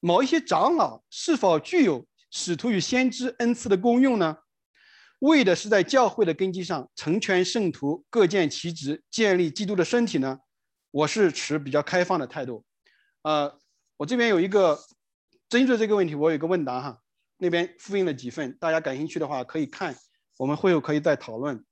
[0.01, 4.37] 某一些长老是否具有使徒与先知恩赐的功用呢？
[5.21, 10.39] 为的是在教会的根基上成全圣徒，各建其职，建立基督的身体呢？
[10.91, 12.65] 我是持比较开放的态度。
[13.23, 13.59] 呃，
[13.99, 14.79] 我这边有一个
[15.49, 16.99] 针对这个问题，我有一个问答哈，
[17.41, 19.97] 那边复印了几份，大家感兴趣的话可以看，
[20.37, 21.65] 我们会后可以再讨论。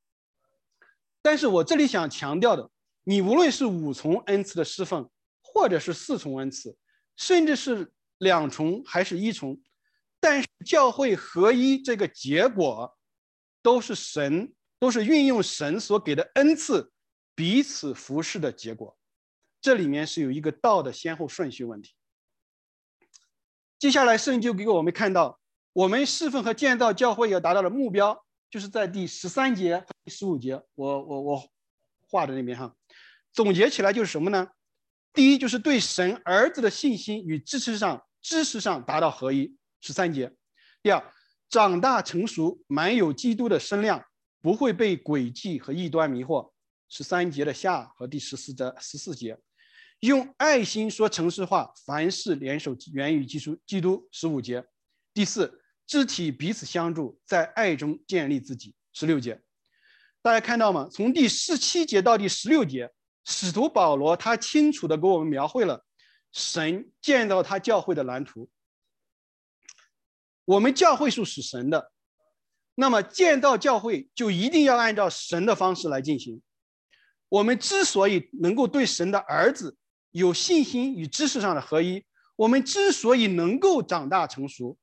[1.22, 2.70] 但是我这里想强调的，
[3.04, 5.08] 你无论是五重恩赐的侍奉，
[5.42, 6.76] 或者是四重恩赐，
[7.16, 9.60] 甚至是两重还是一重，
[10.18, 12.94] 但是教会合一这个结果。
[13.60, 16.92] 都是神，都是运用神所给的恩赐，
[17.34, 18.96] 彼此服侍的结果。
[19.60, 21.92] 这里面是有一个道的先后顺序问题。
[23.78, 25.40] 接下来，圣经给我们看到，
[25.72, 31.48] 我们侍奉和建造教会要达到的目标，就是在第十三节、第十五节，我我我
[32.10, 32.74] 画的那边哈。
[33.32, 34.48] 总结起来就是什么呢？
[35.12, 40.32] 第一，就是对神儿子的信心与支持上知识上达到合一，十三节。
[40.82, 41.14] 第二。
[41.50, 44.04] 长大成熟，满有基督的身量，
[44.42, 46.50] 不会被诡计和异端迷惑。
[46.90, 49.38] 十三节的下和第十四的十四节，
[50.00, 53.58] 用爱心说诚实话，凡事联手源于基督。
[53.66, 54.62] 基督十五节，
[55.18, 58.76] 第四肢体彼此相助，在爱中建立自己。
[58.92, 59.42] 十六节，
[60.22, 60.88] 大家看到吗？
[60.92, 62.92] 从第十七节到第十六节，
[63.24, 65.84] 使徒保罗他清楚的给我们描绘了
[66.30, 68.48] 神建造他教会的蓝图。
[70.44, 71.90] 我们教会是属神的，
[72.76, 76.40] 那么建造教会就一定要按照神的方式来进行。
[77.28, 79.76] 我们之所以能够对神的儿子
[80.12, 82.04] 有信心与知识上的合一，
[82.36, 84.78] 我们之所以能够长大成熟，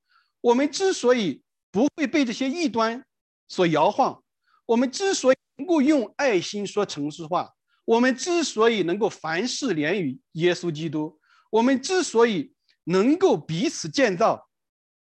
[0.46, 3.04] 我们之所以不会被这些异端
[3.48, 4.24] 所摇晃，
[4.68, 7.52] 我们之所以能够用爱心说诚实话，
[7.84, 12.54] 我们之所以能够凡事连于耶稣基督，我们之所以
[12.84, 14.48] 能够彼此建造。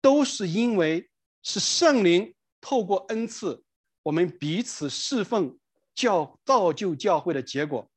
[0.02, 1.10] 都是因为
[1.42, 3.62] 是圣灵透过恩赐，
[4.02, 5.58] 我们彼此侍奉
[5.94, 7.90] 教造就教会的结果。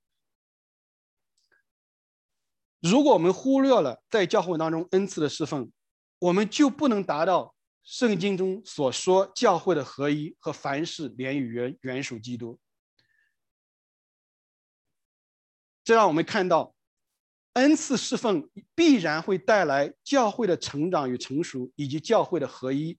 [2.81, 5.71] 如果我们忽略了在教会当中恩赐的侍奉，
[6.23, 12.57] 我们就不能达到圣经中所说教会的合一和凡事连于原原属基督。
[15.83, 16.73] 这让我们看到。
[17.55, 22.97] 恩赐侍奉必然会带来教会的成长与成熟，以及教会的合一。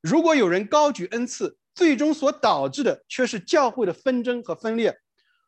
[0.00, 4.96] 如果有人高举恩赐，最终所导致的却是教会的纷争和分裂，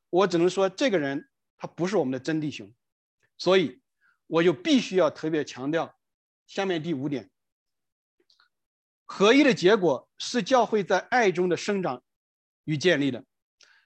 [0.09, 2.75] 我只能说这个人他不是我们的真弟兄。
[3.39, 3.81] 所以，
[4.27, 5.95] 我就必须要特别强调
[6.51, 7.31] 下面第五点：
[9.05, 12.03] 合一的结果是教会在爱中的生长
[12.65, 13.25] 与建立的。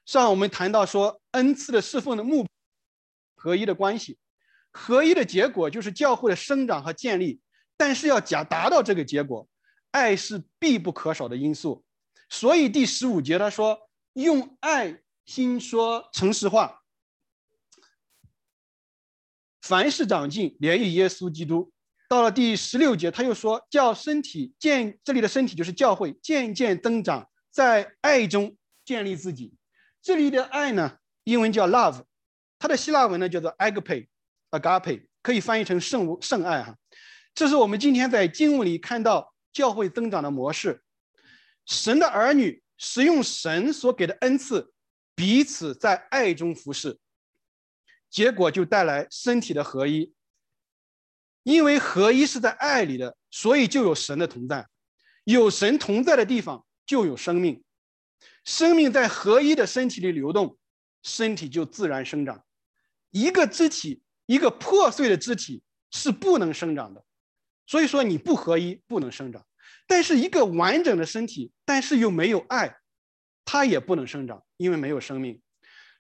[0.07, 2.46] 上我们谈到说，恩赐的侍奉的目
[3.37, 4.18] 合一的关系。
[4.70, 7.38] 合一的结果就是教会的生长和建立，
[7.77, 9.46] 但是要假达到这个结果，
[9.90, 11.85] 爱是必不可少的因素。
[12.31, 16.83] 所以第十五节他说：“用爱心说诚实话，
[19.61, 21.70] 凡事长进，连于耶稣基督。”
[22.09, 29.55] 到了第十六节，他又说：“叫身体渐，这里的身体就是教会，渐渐增长，在爱中建立自己。”
[30.03, 32.03] 这里的爱呢，英文叫 love，
[32.59, 34.07] 它的希腊文呢叫做 agape。
[34.51, 36.77] Agape 可以翻译成圣圣爱哈，
[37.35, 40.85] 这是我们今天在经文里看到教会增长的模式。
[41.67, 44.73] 神的儿女使用神所给的恩赐，
[45.17, 46.99] 彼此在爱中服侍，
[48.09, 50.13] 结果就带来身体的合一。
[51.45, 54.67] 因为合一是在爱里的，所以就有神的同在。
[55.23, 57.63] 有神同在的地方就有生命，
[58.45, 60.59] 生命在合一的身体里流动，
[61.05, 62.45] 身体就自然生长。
[63.11, 64.01] 一个肢体。
[64.27, 67.05] 一个破碎的肢体是不能生长的，
[67.67, 69.45] 所以说你不合一不能生长。
[69.87, 72.79] 但是一个完整的身体，但是又没有爱，
[73.45, 75.43] 它也不能生长，因为没有生命。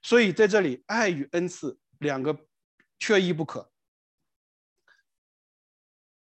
[0.00, 2.34] 所以在这里，爱与恩赐两个
[2.98, 3.70] 缺一不可。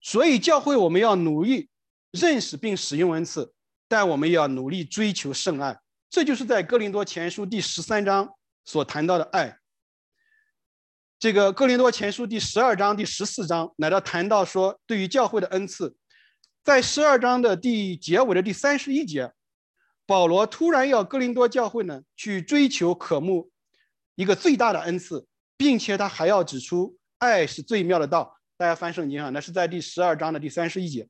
[0.04, 1.70] 所以教会我们要努力
[2.10, 3.54] 认识并使用恩赐，
[3.88, 5.80] 但我们也要努力追求圣爱。
[6.10, 8.28] 这就是在哥林多前书第十三章
[8.66, 9.58] 所谈到的爱。
[11.18, 15.96] 这个《哥林多前书》第十二章、第十四章，乃到谈到说，对于教会的恩赐，
[16.62, 19.32] 在十二章的第结尾的第三十一节，
[20.04, 23.50] 保罗突然要哥林多教会呢去追求渴慕
[24.16, 25.26] 一个最大的恩赐，
[25.56, 28.38] 并且他还要指出爱是最妙的道。
[28.64, 31.06] 大家翻圣经啊，那是在第十二章的第三十一节。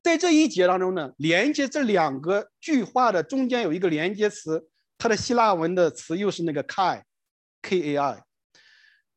[0.00, 8.22] 在这一节当中呢，连接这两个句话的中间有一个连接词，它的希腊文的词又是那个 kai，k a i。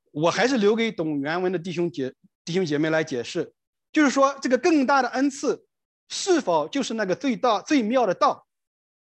[0.09, 2.11] 我还是留给懂原文的弟兄姐
[2.43, 3.53] 弟兄姐妹来解释，
[3.91, 5.67] 就是说这个更大的恩赐
[6.09, 8.47] 是否就是那个最大最妙的道？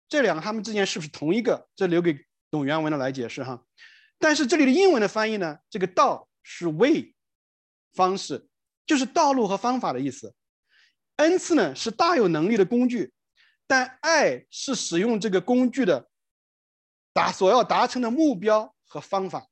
[0.08, 1.68] 这两个他们之间是不是同一个？
[1.76, 2.16] 这留给
[2.51, 3.66] 懂原文的来解释哈。
[4.20, 7.14] 但是这里的英文的翻译呢，这个道是 way
[7.95, 8.47] 方式，
[8.85, 10.35] 就是道路和方法的意思。
[11.15, 13.13] 恩赐呢是大有能力的工具，
[13.65, 16.09] 但爱是使用这个工具的
[17.13, 19.49] 达所要达成的目标和方法。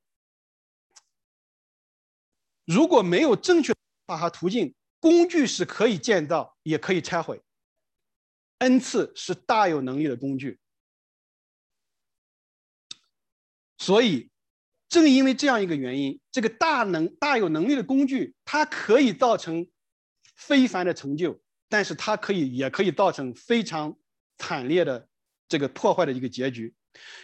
[2.66, 7.42] 如果没有正确的方法和途径，工具是可以建造，也可以拆毁。
[8.58, 10.58] 恩赐是大有能力的工具，
[13.78, 14.30] 所以
[14.94, 19.66] 正因为这样一个原因，这个大能大有能力的工具，它可以造成
[20.36, 23.98] 非凡的成就，但是它可以也可以造成非常
[24.38, 25.08] 惨烈的
[25.48, 26.72] 这个破坏的一个结局。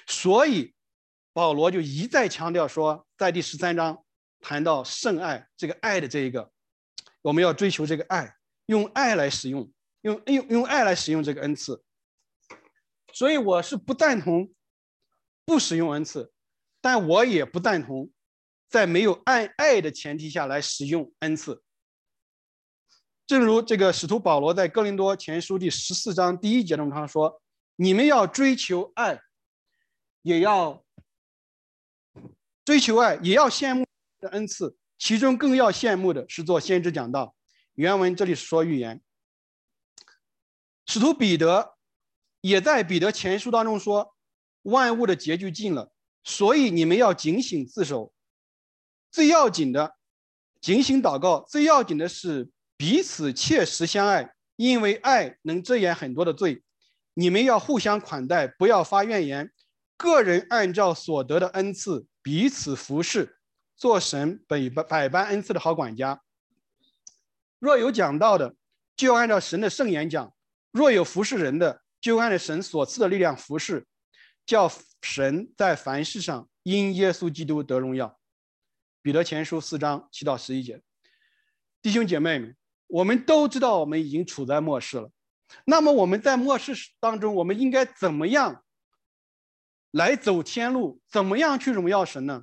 [0.09, 0.75] 所以
[1.33, 4.05] 保罗就一再强调说，在第十三章
[4.41, 6.51] 谈到圣爱这个爱的这一个。
[7.23, 8.35] 我们要追求这个爱，
[8.67, 11.85] 用爱来使用，用用用爱来使用这个恩赐。
[13.13, 14.53] 所以我是不赞同
[15.45, 16.33] 不使用恩赐，
[16.81, 18.11] 但我也不赞同
[18.69, 21.63] 在没有爱爱的前提下来使用恩赐。
[23.27, 27.41] 正如这个使徒保罗在哥林多前书第十四章第一节中他说
[27.77, 29.21] ：“你们要追求爱，
[30.23, 30.85] 也要
[32.65, 33.87] 追求爱，也要羡慕
[34.19, 37.35] 的恩赐。”其中更要羡慕的是做先知讲道。
[37.75, 39.01] 原文这里说预言。
[40.87, 41.77] 使徒彼得
[42.41, 44.15] 也在彼得前书当中说
[44.63, 45.91] ：“万物的结局近了，
[46.25, 48.13] 所以你们要警醒自守。
[49.11, 49.97] 最要紧的，
[50.61, 51.45] 警醒祷告。
[51.49, 56.63] 最要紧的是彼此切实相爱，因为爱能遮掩很多的罪。
[57.15, 59.51] 你们要互相款待，不要发怨言。
[59.97, 63.37] 个人按照所得的恩赐彼此服侍。”
[63.81, 66.21] 做神百百百般恩赐的好管家。
[67.59, 68.55] 若有讲道的，
[68.95, 70.35] 就按照神的圣言讲；
[70.71, 73.87] 若有服侍人的，就按照神所赐的力量服侍，
[74.51, 74.69] 叫
[75.01, 78.19] 神在凡事上因耶稣基督得荣耀。
[79.01, 80.83] 彼得前书四章七到十一节，
[81.81, 82.57] 弟兄姐妹们，
[82.89, 85.09] 我们都知道我们已经处在末世了。
[85.65, 88.65] 那么我们在末世当中，我们应该怎么样
[89.93, 91.01] 来走天路？
[91.09, 92.43] 怎么样去荣耀神呢？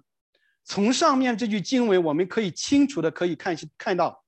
[0.64, 4.24] 从上面这句经文，我们可以清楚的可以看看到，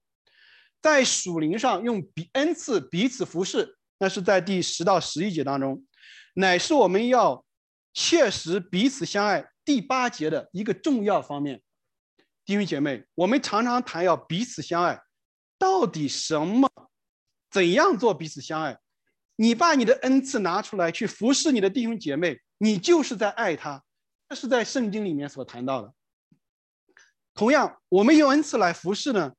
[0.82, 5.86] 在属灵上用彼恩赐彼此服侍，那是在第十到十一节当中，
[6.34, 7.46] 乃是我们要
[8.00, 11.62] 切实彼此相爱第八节的一个重要方面。
[12.46, 15.02] 弟兄姐妹，我们常常谈要彼此相爱，
[15.58, 16.72] 到底什么？
[17.52, 18.80] 怎样做彼此相爱？
[19.36, 23.84] 你把你的恩赐拿出来去服侍你的弟兄姐妹，你就是在爱他。
[24.30, 25.94] 这是在圣经里面所谈到的。
[27.34, 29.34] 同样，我们用恩赐来服侍呢，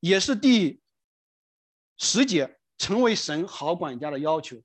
[0.00, 0.82] 也是第
[1.96, 4.60] 十节成为神好管家的要求。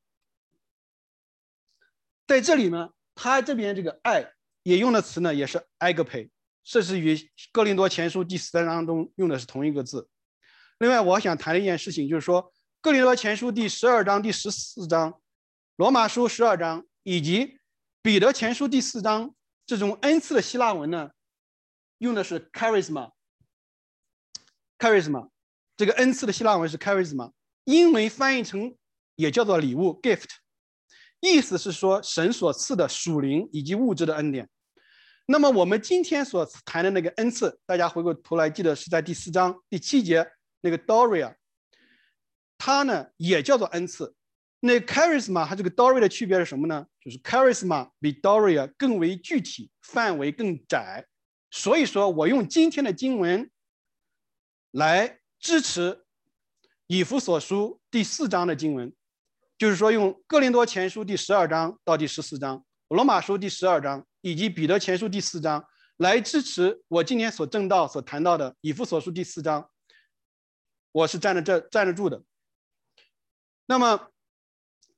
[2.27, 2.89] 在这里呢，
[3.21, 4.31] 他这边这个爱
[4.63, 6.29] 也用的词呢，也是 agape，
[6.63, 7.19] 这是与
[7.51, 10.07] 哥林多前书第十三章中用的是同一个字。
[10.77, 15.19] 另外，我想谈的一件事情就是说，哥林多前书第十二章、第十四章、
[15.75, 17.59] 罗马书十二章以及
[18.01, 21.11] 彼得前书第四章这种恩赐的希腊文呢。
[21.97, 25.29] 用的是 charisma，charisma，
[25.75, 27.33] 这个恩赐的希腊文是 charisma，
[27.65, 28.77] 英文翻译成
[29.17, 30.29] 也叫做礼物 gift，
[31.21, 34.49] 意思是说神所赐的属灵以及物质的恩典。
[35.25, 40.25] 那么我们今天所谈的那个恩赐，大家回过头来记得是在第四章第七节
[40.61, 41.35] 那个 Doria，
[42.57, 44.15] 它呢也叫做恩赐。
[44.61, 46.85] 那 charisma 它这个 Doria 的区别是什么呢？
[46.99, 51.05] 就是 charisma 比 Doria 更为具体，范围更窄。
[51.51, 53.49] 所以说我用今天的经文
[54.71, 56.05] 来支持
[56.87, 58.93] 以弗所书第四章的经文，
[59.59, 69.69] 就是说用哥林多前书第十二章到第十四章，罗马书第十二章以及彼得前书第四章来支持我今天所正道所谈到的以弗所书第四章，
[70.93, 72.23] 我是站着这站得住的。
[73.65, 74.09] 那么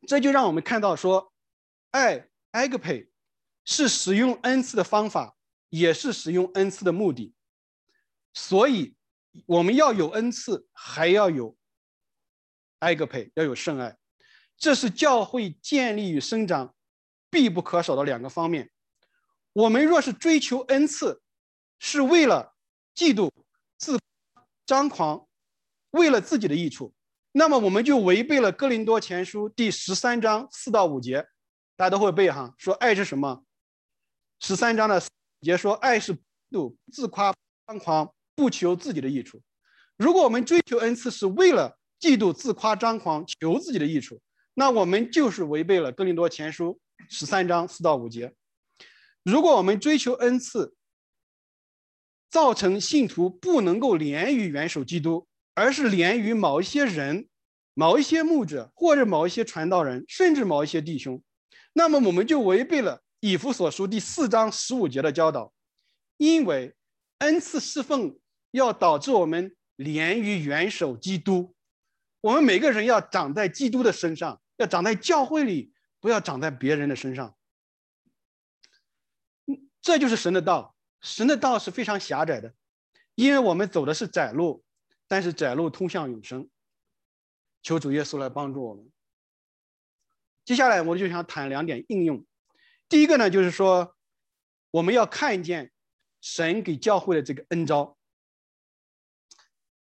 [0.08, 1.34] 这就让我们看到说，
[1.90, 3.10] 爱 agape
[3.66, 5.36] 是使用恩赐的方法。
[5.72, 7.34] 也是使用恩赐的目的，
[8.34, 8.94] 所以
[9.46, 11.56] 我们要有恩赐，还要有
[12.80, 13.98] 爱个配，要有圣爱，
[14.62, 16.76] 这是教会建立与生长
[17.32, 18.70] 必不可少的两个方面。
[19.54, 21.20] 我们若是追求恩赐，
[21.80, 22.54] 是为了
[22.96, 23.32] 嫉妒、
[23.80, 24.00] 自
[24.68, 25.28] 张狂，
[25.90, 26.94] 为了自己的益处，
[27.32, 31.28] 那么我们就违背了哥林多前书第十三章四到五节，
[31.76, 33.44] 大家都会背哈，说爱是什么？
[34.40, 35.02] 十三章的。
[35.42, 36.16] 节说，爱是
[36.52, 37.34] 度自夸
[37.66, 39.42] 张狂，不求自己的益处。
[39.98, 44.22] 如果我们追求恩赐是为了嫉妒、自夸、张狂，求自己的益处，
[44.54, 46.80] 那我们就是违背了哥林多前书
[47.10, 48.34] 十三章四到五节。
[49.24, 50.74] 如果我们追求恩赐，
[52.30, 57.28] 造成信徒不能够连于元首基督，而是连于某一些人、
[57.74, 61.22] 某一些牧者或者某一些传道人，甚至某一些弟兄，
[61.74, 65.54] 那么我们就违背了以弗所书第四章十五节的教导，
[66.18, 66.74] 因为
[67.20, 68.18] 恩赐侍奉
[68.52, 71.54] 要导致我们连于元首基督，
[72.22, 77.36] 我们每个人要长在基督的身上，要长在教会里，不要长在别人的身上。
[79.82, 82.54] 这就是神的道，神的道是非常狭窄的，
[83.16, 84.64] 因为我们走的是窄路，
[85.08, 86.48] 但是窄路通向永生。
[87.64, 88.92] 求主耶稣来帮助我们。
[90.46, 92.26] 接下来我就想谈两点应用。
[92.88, 93.96] 第一个呢，就是说
[94.70, 95.72] 我们要看见
[96.22, 97.98] 神给教会的这个恩招。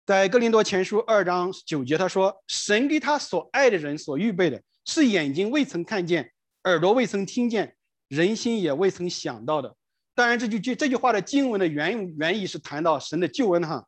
[0.06, 6.32] 在哥林多前书二章九节，他说：“神给他所爱的人所预备的，是眼睛未曾看见，
[6.66, 7.76] 耳朵未曾听见，
[8.08, 9.76] 人心也未曾想到的。”
[10.14, 13.88] 当然，这句句这句话的经文的原原意是谈到神的救恩哈，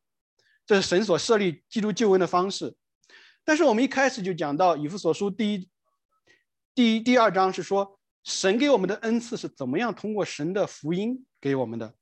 [0.66, 2.76] 这是神所设立基督救恩的方式。
[3.46, 5.70] 但是我们一开始就讲到以弗所书第一、
[6.74, 11.94] 第一、第二章是说神给我们的恩赐是怎么样通过神的福音给我们的。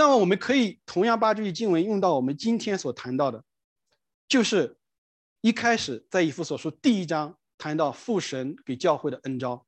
[0.00, 3.44] 那么我们可以同样把这句经文用到我们今天所谈到的，
[4.26, 4.78] 就是
[5.42, 9.66] 一开始在以弗所说第一章谈到父神给教会的恩招。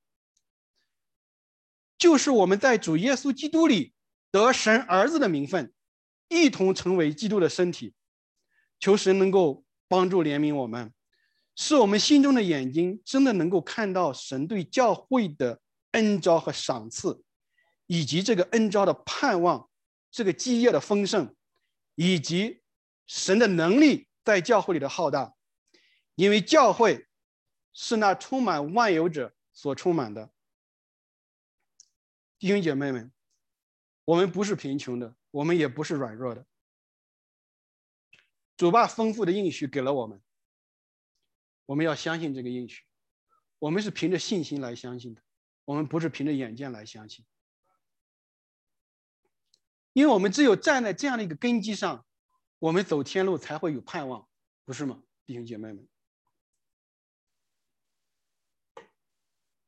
[1.99, 3.93] 就是我们在主耶稣基督里
[4.31, 5.71] 得神儿子的名分，
[6.31, 7.93] 一同成为基督的身体。
[8.81, 10.95] 求神能够帮助怜悯我们，
[11.57, 15.61] 使我们心中的眼睛真的能够看到神对教会的
[15.91, 17.23] 恩招和赏赐，
[17.87, 19.69] 以及这个恩招的盼望，
[20.13, 21.35] 这个基业的丰盛，
[21.97, 22.63] 以及
[23.09, 25.35] 神的能力在教会里的浩大。
[26.15, 27.09] 因为教会
[27.73, 30.31] 是那充满万有者所充满的。
[32.39, 33.11] 弟兄姐妹们，
[34.05, 36.47] 我们不是贫穷的，我们也不是软弱的。
[38.59, 40.23] 主把丰富的应许给了我们，
[41.65, 42.85] 我们要相信这个应许。
[43.59, 45.23] 我们是凭着信心来相信的，
[45.65, 47.25] 我们不是凭着眼见来相信。
[49.93, 52.05] 因为我们只有站在这样的一个根基上，
[52.59, 54.27] 我们走天路才会有盼望，
[54.65, 55.87] 不是吗，弟兄姐妹们？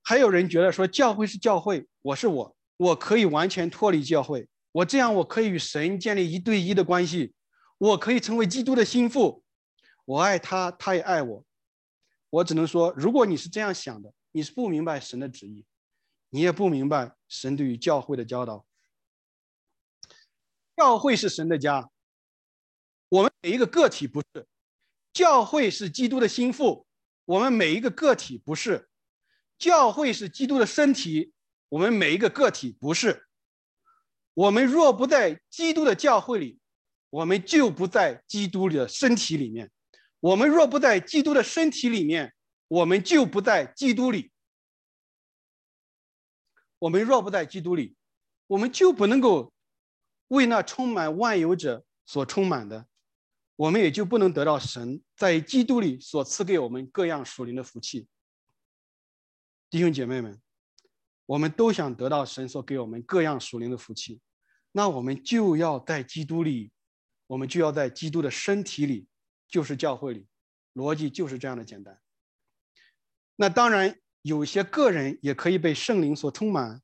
[0.03, 2.57] 还有人觉得说教会是教会，我是我。
[2.77, 7.33] 我可以完全脱离教会，我这样我可以与神建立一对一的关系，
[7.79, 9.45] 我可以成为基督的心腹，
[10.05, 11.45] 我爱他，他也爱我。
[12.31, 15.65] 我只能说，如果你是这样想的，你是不明白神的旨意，
[16.31, 18.67] 你也不明白神对于教会的教导。
[20.77, 21.91] 教会是神的家，
[23.09, 24.45] 我们每一个个体不是；
[25.13, 26.87] 教会是基督的心腹，
[27.25, 28.89] 我们每一个个体不是；
[29.59, 31.33] 教会是基督的身体。
[31.71, 33.27] 我们每一个个体不是，
[34.35, 36.61] 我们若不在基督的教会里，
[37.11, 39.69] 我们就不在基督的身体里面；
[40.21, 42.33] 我们若不在基督的身体里面，
[42.69, 44.31] 我们就不在基督里。
[46.79, 47.97] 我们若不在基督里，
[48.47, 49.53] 我们就不能够
[50.29, 52.87] 为那充满万有者所充满的，
[53.57, 58.09] 我们也就不能得到神在基督里所赐给我们各样属灵的福气。
[59.71, 60.41] 弟兄姐妹们。
[61.27, 64.21] 我们都想得到神所给我们各样属灵的福气，
[64.73, 66.71] 那我们就要在基督里，
[67.27, 69.09] 我们就要在基督的身体里，
[69.49, 70.27] 就是教会里，
[70.75, 71.99] 逻辑就是这样的简单。
[73.37, 76.83] 那当然，有些个人也可以被圣灵所充满，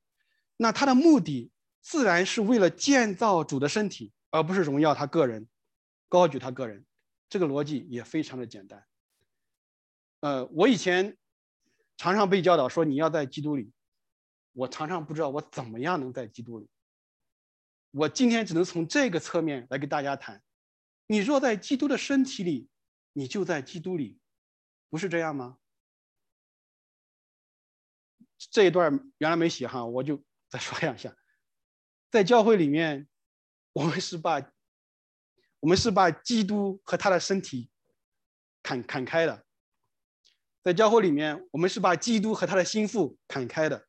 [0.57, 5.47] 那他的目的自然是为了建造主的身体，而不是荣耀他个人，
[6.07, 6.85] 高举他个人。
[7.27, 8.85] 这个逻辑也非常的简单。
[10.19, 11.17] 呃，我以前
[11.97, 13.71] 常常被教导说，你要在基督里。
[14.53, 16.67] 我常常不知道我怎么样能在基督里。
[17.91, 20.43] 我今天只能从这个侧面来给大家谈：
[21.07, 22.67] 你若在基督的身体里，
[23.13, 24.19] 你就在基督里，
[24.89, 25.57] 不是这样吗？
[28.49, 31.15] 这一段原来没写哈，我就再说两下。
[32.11, 33.07] 在教会里面，
[33.71, 34.51] 我们是把
[35.61, 37.71] 我们是把基督和他的身体
[38.61, 39.45] 砍砍开的；
[40.61, 43.87] 在教会里面，我们是把基督和他的心腹砍开的。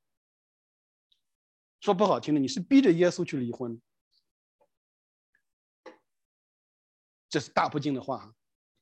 [1.81, 3.83] 说不好听的，你是逼着耶稣去离婚，
[7.29, 8.33] 这是大不敬的话。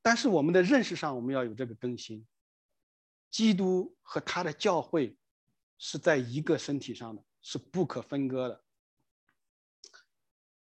[0.03, 2.27] 但是我们的认识上，我们要有这个更新。
[3.31, 5.17] 基督和他的教会
[5.79, 8.65] 是在一个身体上的，是不可分割的。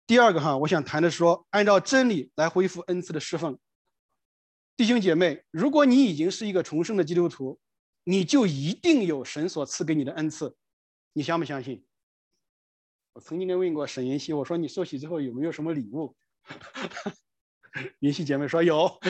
[0.08, 3.58] 第二个哈，我想谈的说，按照真理来恢复恩赐的侍奉。
[4.74, 7.60] 弟兄姐妹，如果你已经是一个重生的基督徒，
[8.04, 10.56] 你就一定有神所赐给你的恩赐，
[11.12, 11.84] 你相不相信？
[13.12, 16.16] 我曾经问过沈妍希，我说你受洗之后有没有什么礼物？
[18.00, 18.98] 妍希姐妹说有。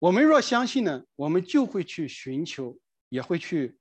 [0.00, 3.78] 我们若相信呢，我们就会去寻求，也会去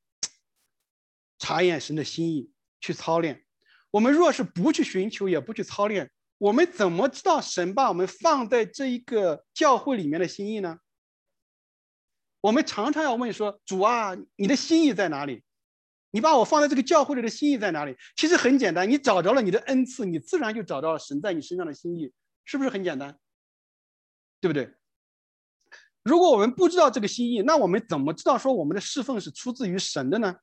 [1.40, 3.44] 查验神的心意，去操练。
[3.92, 6.10] 我们若是不去寻求，也不去操练。
[6.38, 10.80] 我们怎么知道神把我们放在这一个教会里面的心意呢？
[12.40, 15.44] 我们常常要问说：“主啊，你的心意在哪里？
[16.10, 22.12] 你把我放在这个教会里的心意在哪里？”其实很简单，你找着了你的恩赐，你自然就找到了神在你身上的心意，
[22.46, 23.20] 是不是很简单？
[24.40, 24.74] 对不对？
[26.02, 30.38] 如果我们不知道这个心意，那我们怎么知道说我们的侍奉是出自于神的呢？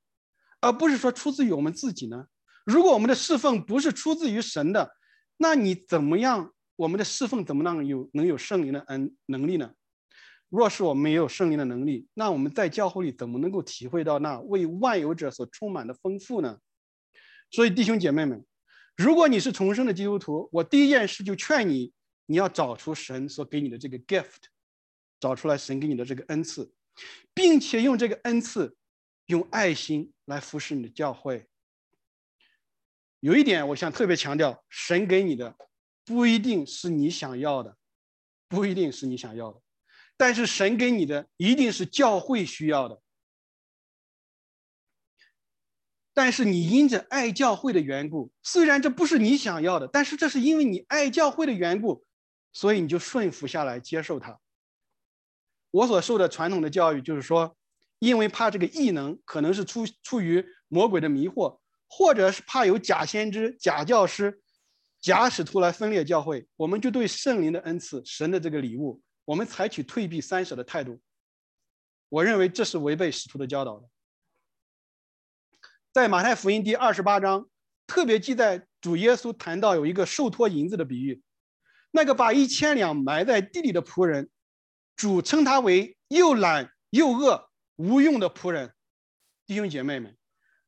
[0.61, 2.27] 而不是说出自于我们自己呢？
[2.69, 4.95] 如果我们的侍奉不是出自于神的，
[5.39, 6.53] 那你怎么样？
[6.77, 9.73] 我们的侍奉怎么样有能有圣灵的恩能力呢？
[10.51, 16.59] 若是我们没有圣灵的能力，那我们在教会里怎么能够体会到那为万有者所充满的丰富呢？
[17.51, 18.45] 所以弟兄姐妹们，
[18.99, 21.91] 如果你是重生的基督徒，我第一件事就劝你，
[22.27, 24.45] 你要找出神所给你的这个 gift，
[25.19, 26.71] 找出来神给你的这个恩赐，
[27.33, 28.77] 并且用这个恩赐，
[29.27, 31.49] 用爱心来服侍你的教会。
[33.21, 35.57] 有一点，我想特别强调，神给你的
[36.05, 37.77] 不一定是你想要的，
[38.49, 39.61] 不一定是你想要的，
[40.17, 43.03] 但是神给你的一定是教会需要的。
[46.15, 52.05] 但是你因着爱教会的缘故，虽然这不是你想要的，但是这是因为你爱教会的缘故，
[52.53, 54.41] 所以你就顺服下来接受它。
[55.71, 57.57] 我所受的传统的教育就是说，
[57.99, 61.61] 因为怕这个异能可能是出出于魔鬼的迷惑。
[61.89, 64.41] 或者是怕有假先知、假教师、
[65.01, 71.01] 假使徒来分裂教会，我们就对圣灵的恩赐、神的这个礼物，我们采取退避三舍的态度。
[72.11, 73.89] 我认为这是违背使徒的教导的。
[75.93, 77.49] 在马太福音第二十八章，
[77.87, 81.23] 特别记载主耶稣谈到有一个受托银子的比喻，
[81.91, 84.29] 那个把一千两埋在地里的仆人，
[84.95, 88.75] 主称他为又懒又恶无用的仆人。
[89.47, 90.18] 弟兄姐妹们。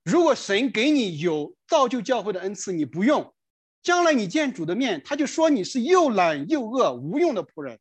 [0.02, 3.34] 如果神给你有造就教会的恩赐，你不用，
[3.82, 7.78] 将来你见主的面，他就说你是又懒又恶无用的仆人。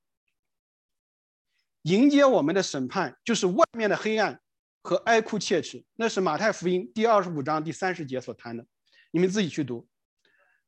[1.83, 4.41] 迎接我们的审判就是外面的黑暗
[4.81, 8.65] 和哀哭切齿，那是马太福音第二十五章第三十节所谈的，
[9.11, 9.87] 你们自己去读。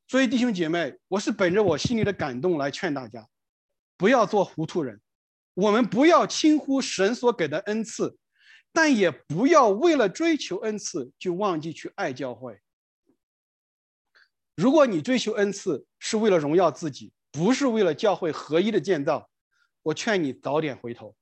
[0.07, 3.27] 所以弟兄姐妹，我是本着我心里的感动来劝大家，
[3.97, 5.01] 不要做糊涂人，
[5.53, 8.17] 我们不要轻忽神所给的恩赐。
[8.73, 12.61] 但也不要为了追求恩赐就忘记去爱教会。
[14.55, 19.29] 如果你追求恩赐是为了荣耀自己，不是为了教会合一的建造，
[19.81, 21.15] 我劝你早点回头。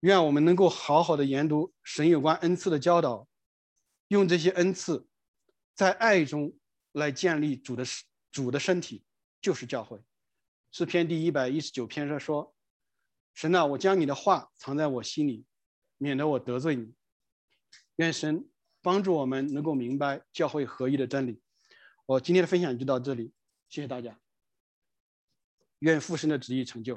[0.00, 3.28] 愿我们能够好好的研读神有关恩赐的教导，
[4.08, 5.06] 用这些恩赐
[5.74, 6.56] 在爱中
[6.92, 7.84] 来建立主的
[8.32, 9.04] 主的身体，
[9.42, 10.00] 就是教会。
[10.72, 12.54] 诗篇第一百一十九篇上说
[13.34, 15.44] ：“神啊，我将你的话藏在我心里。”
[16.02, 16.94] 免得我得罪你，
[17.96, 18.48] 愿神
[18.80, 21.42] 帮助我们能够明白教会合一的真理。
[22.06, 23.34] 我今天的分享就到这里，
[23.68, 24.18] 谢谢大家。
[25.80, 26.96] 愿父神的旨意成就。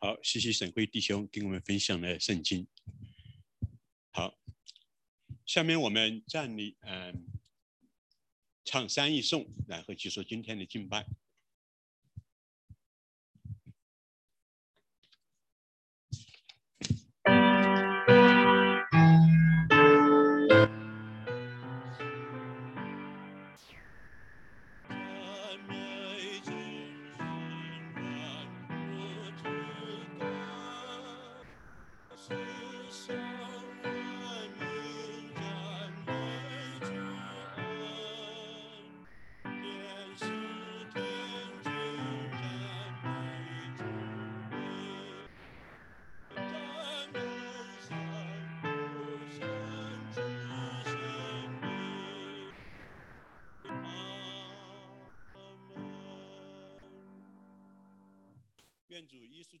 [0.00, 2.68] 好，谢谢沈辉弟兄给我们分享了圣经。
[4.12, 4.38] 好，
[5.44, 7.26] 下面我们站立，嗯，
[8.64, 11.04] 唱三义颂，然后结束今天的敬拜。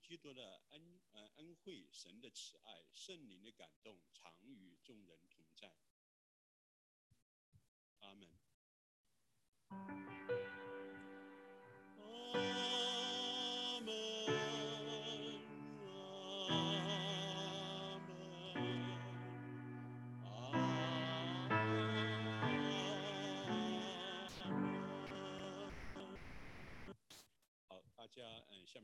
[0.08, 5.76] 基督的恩呃恩惠、神的慈爱、圣灵的感动，常与众人同在。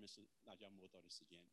[0.07, 1.42] 是大家摸到的时间。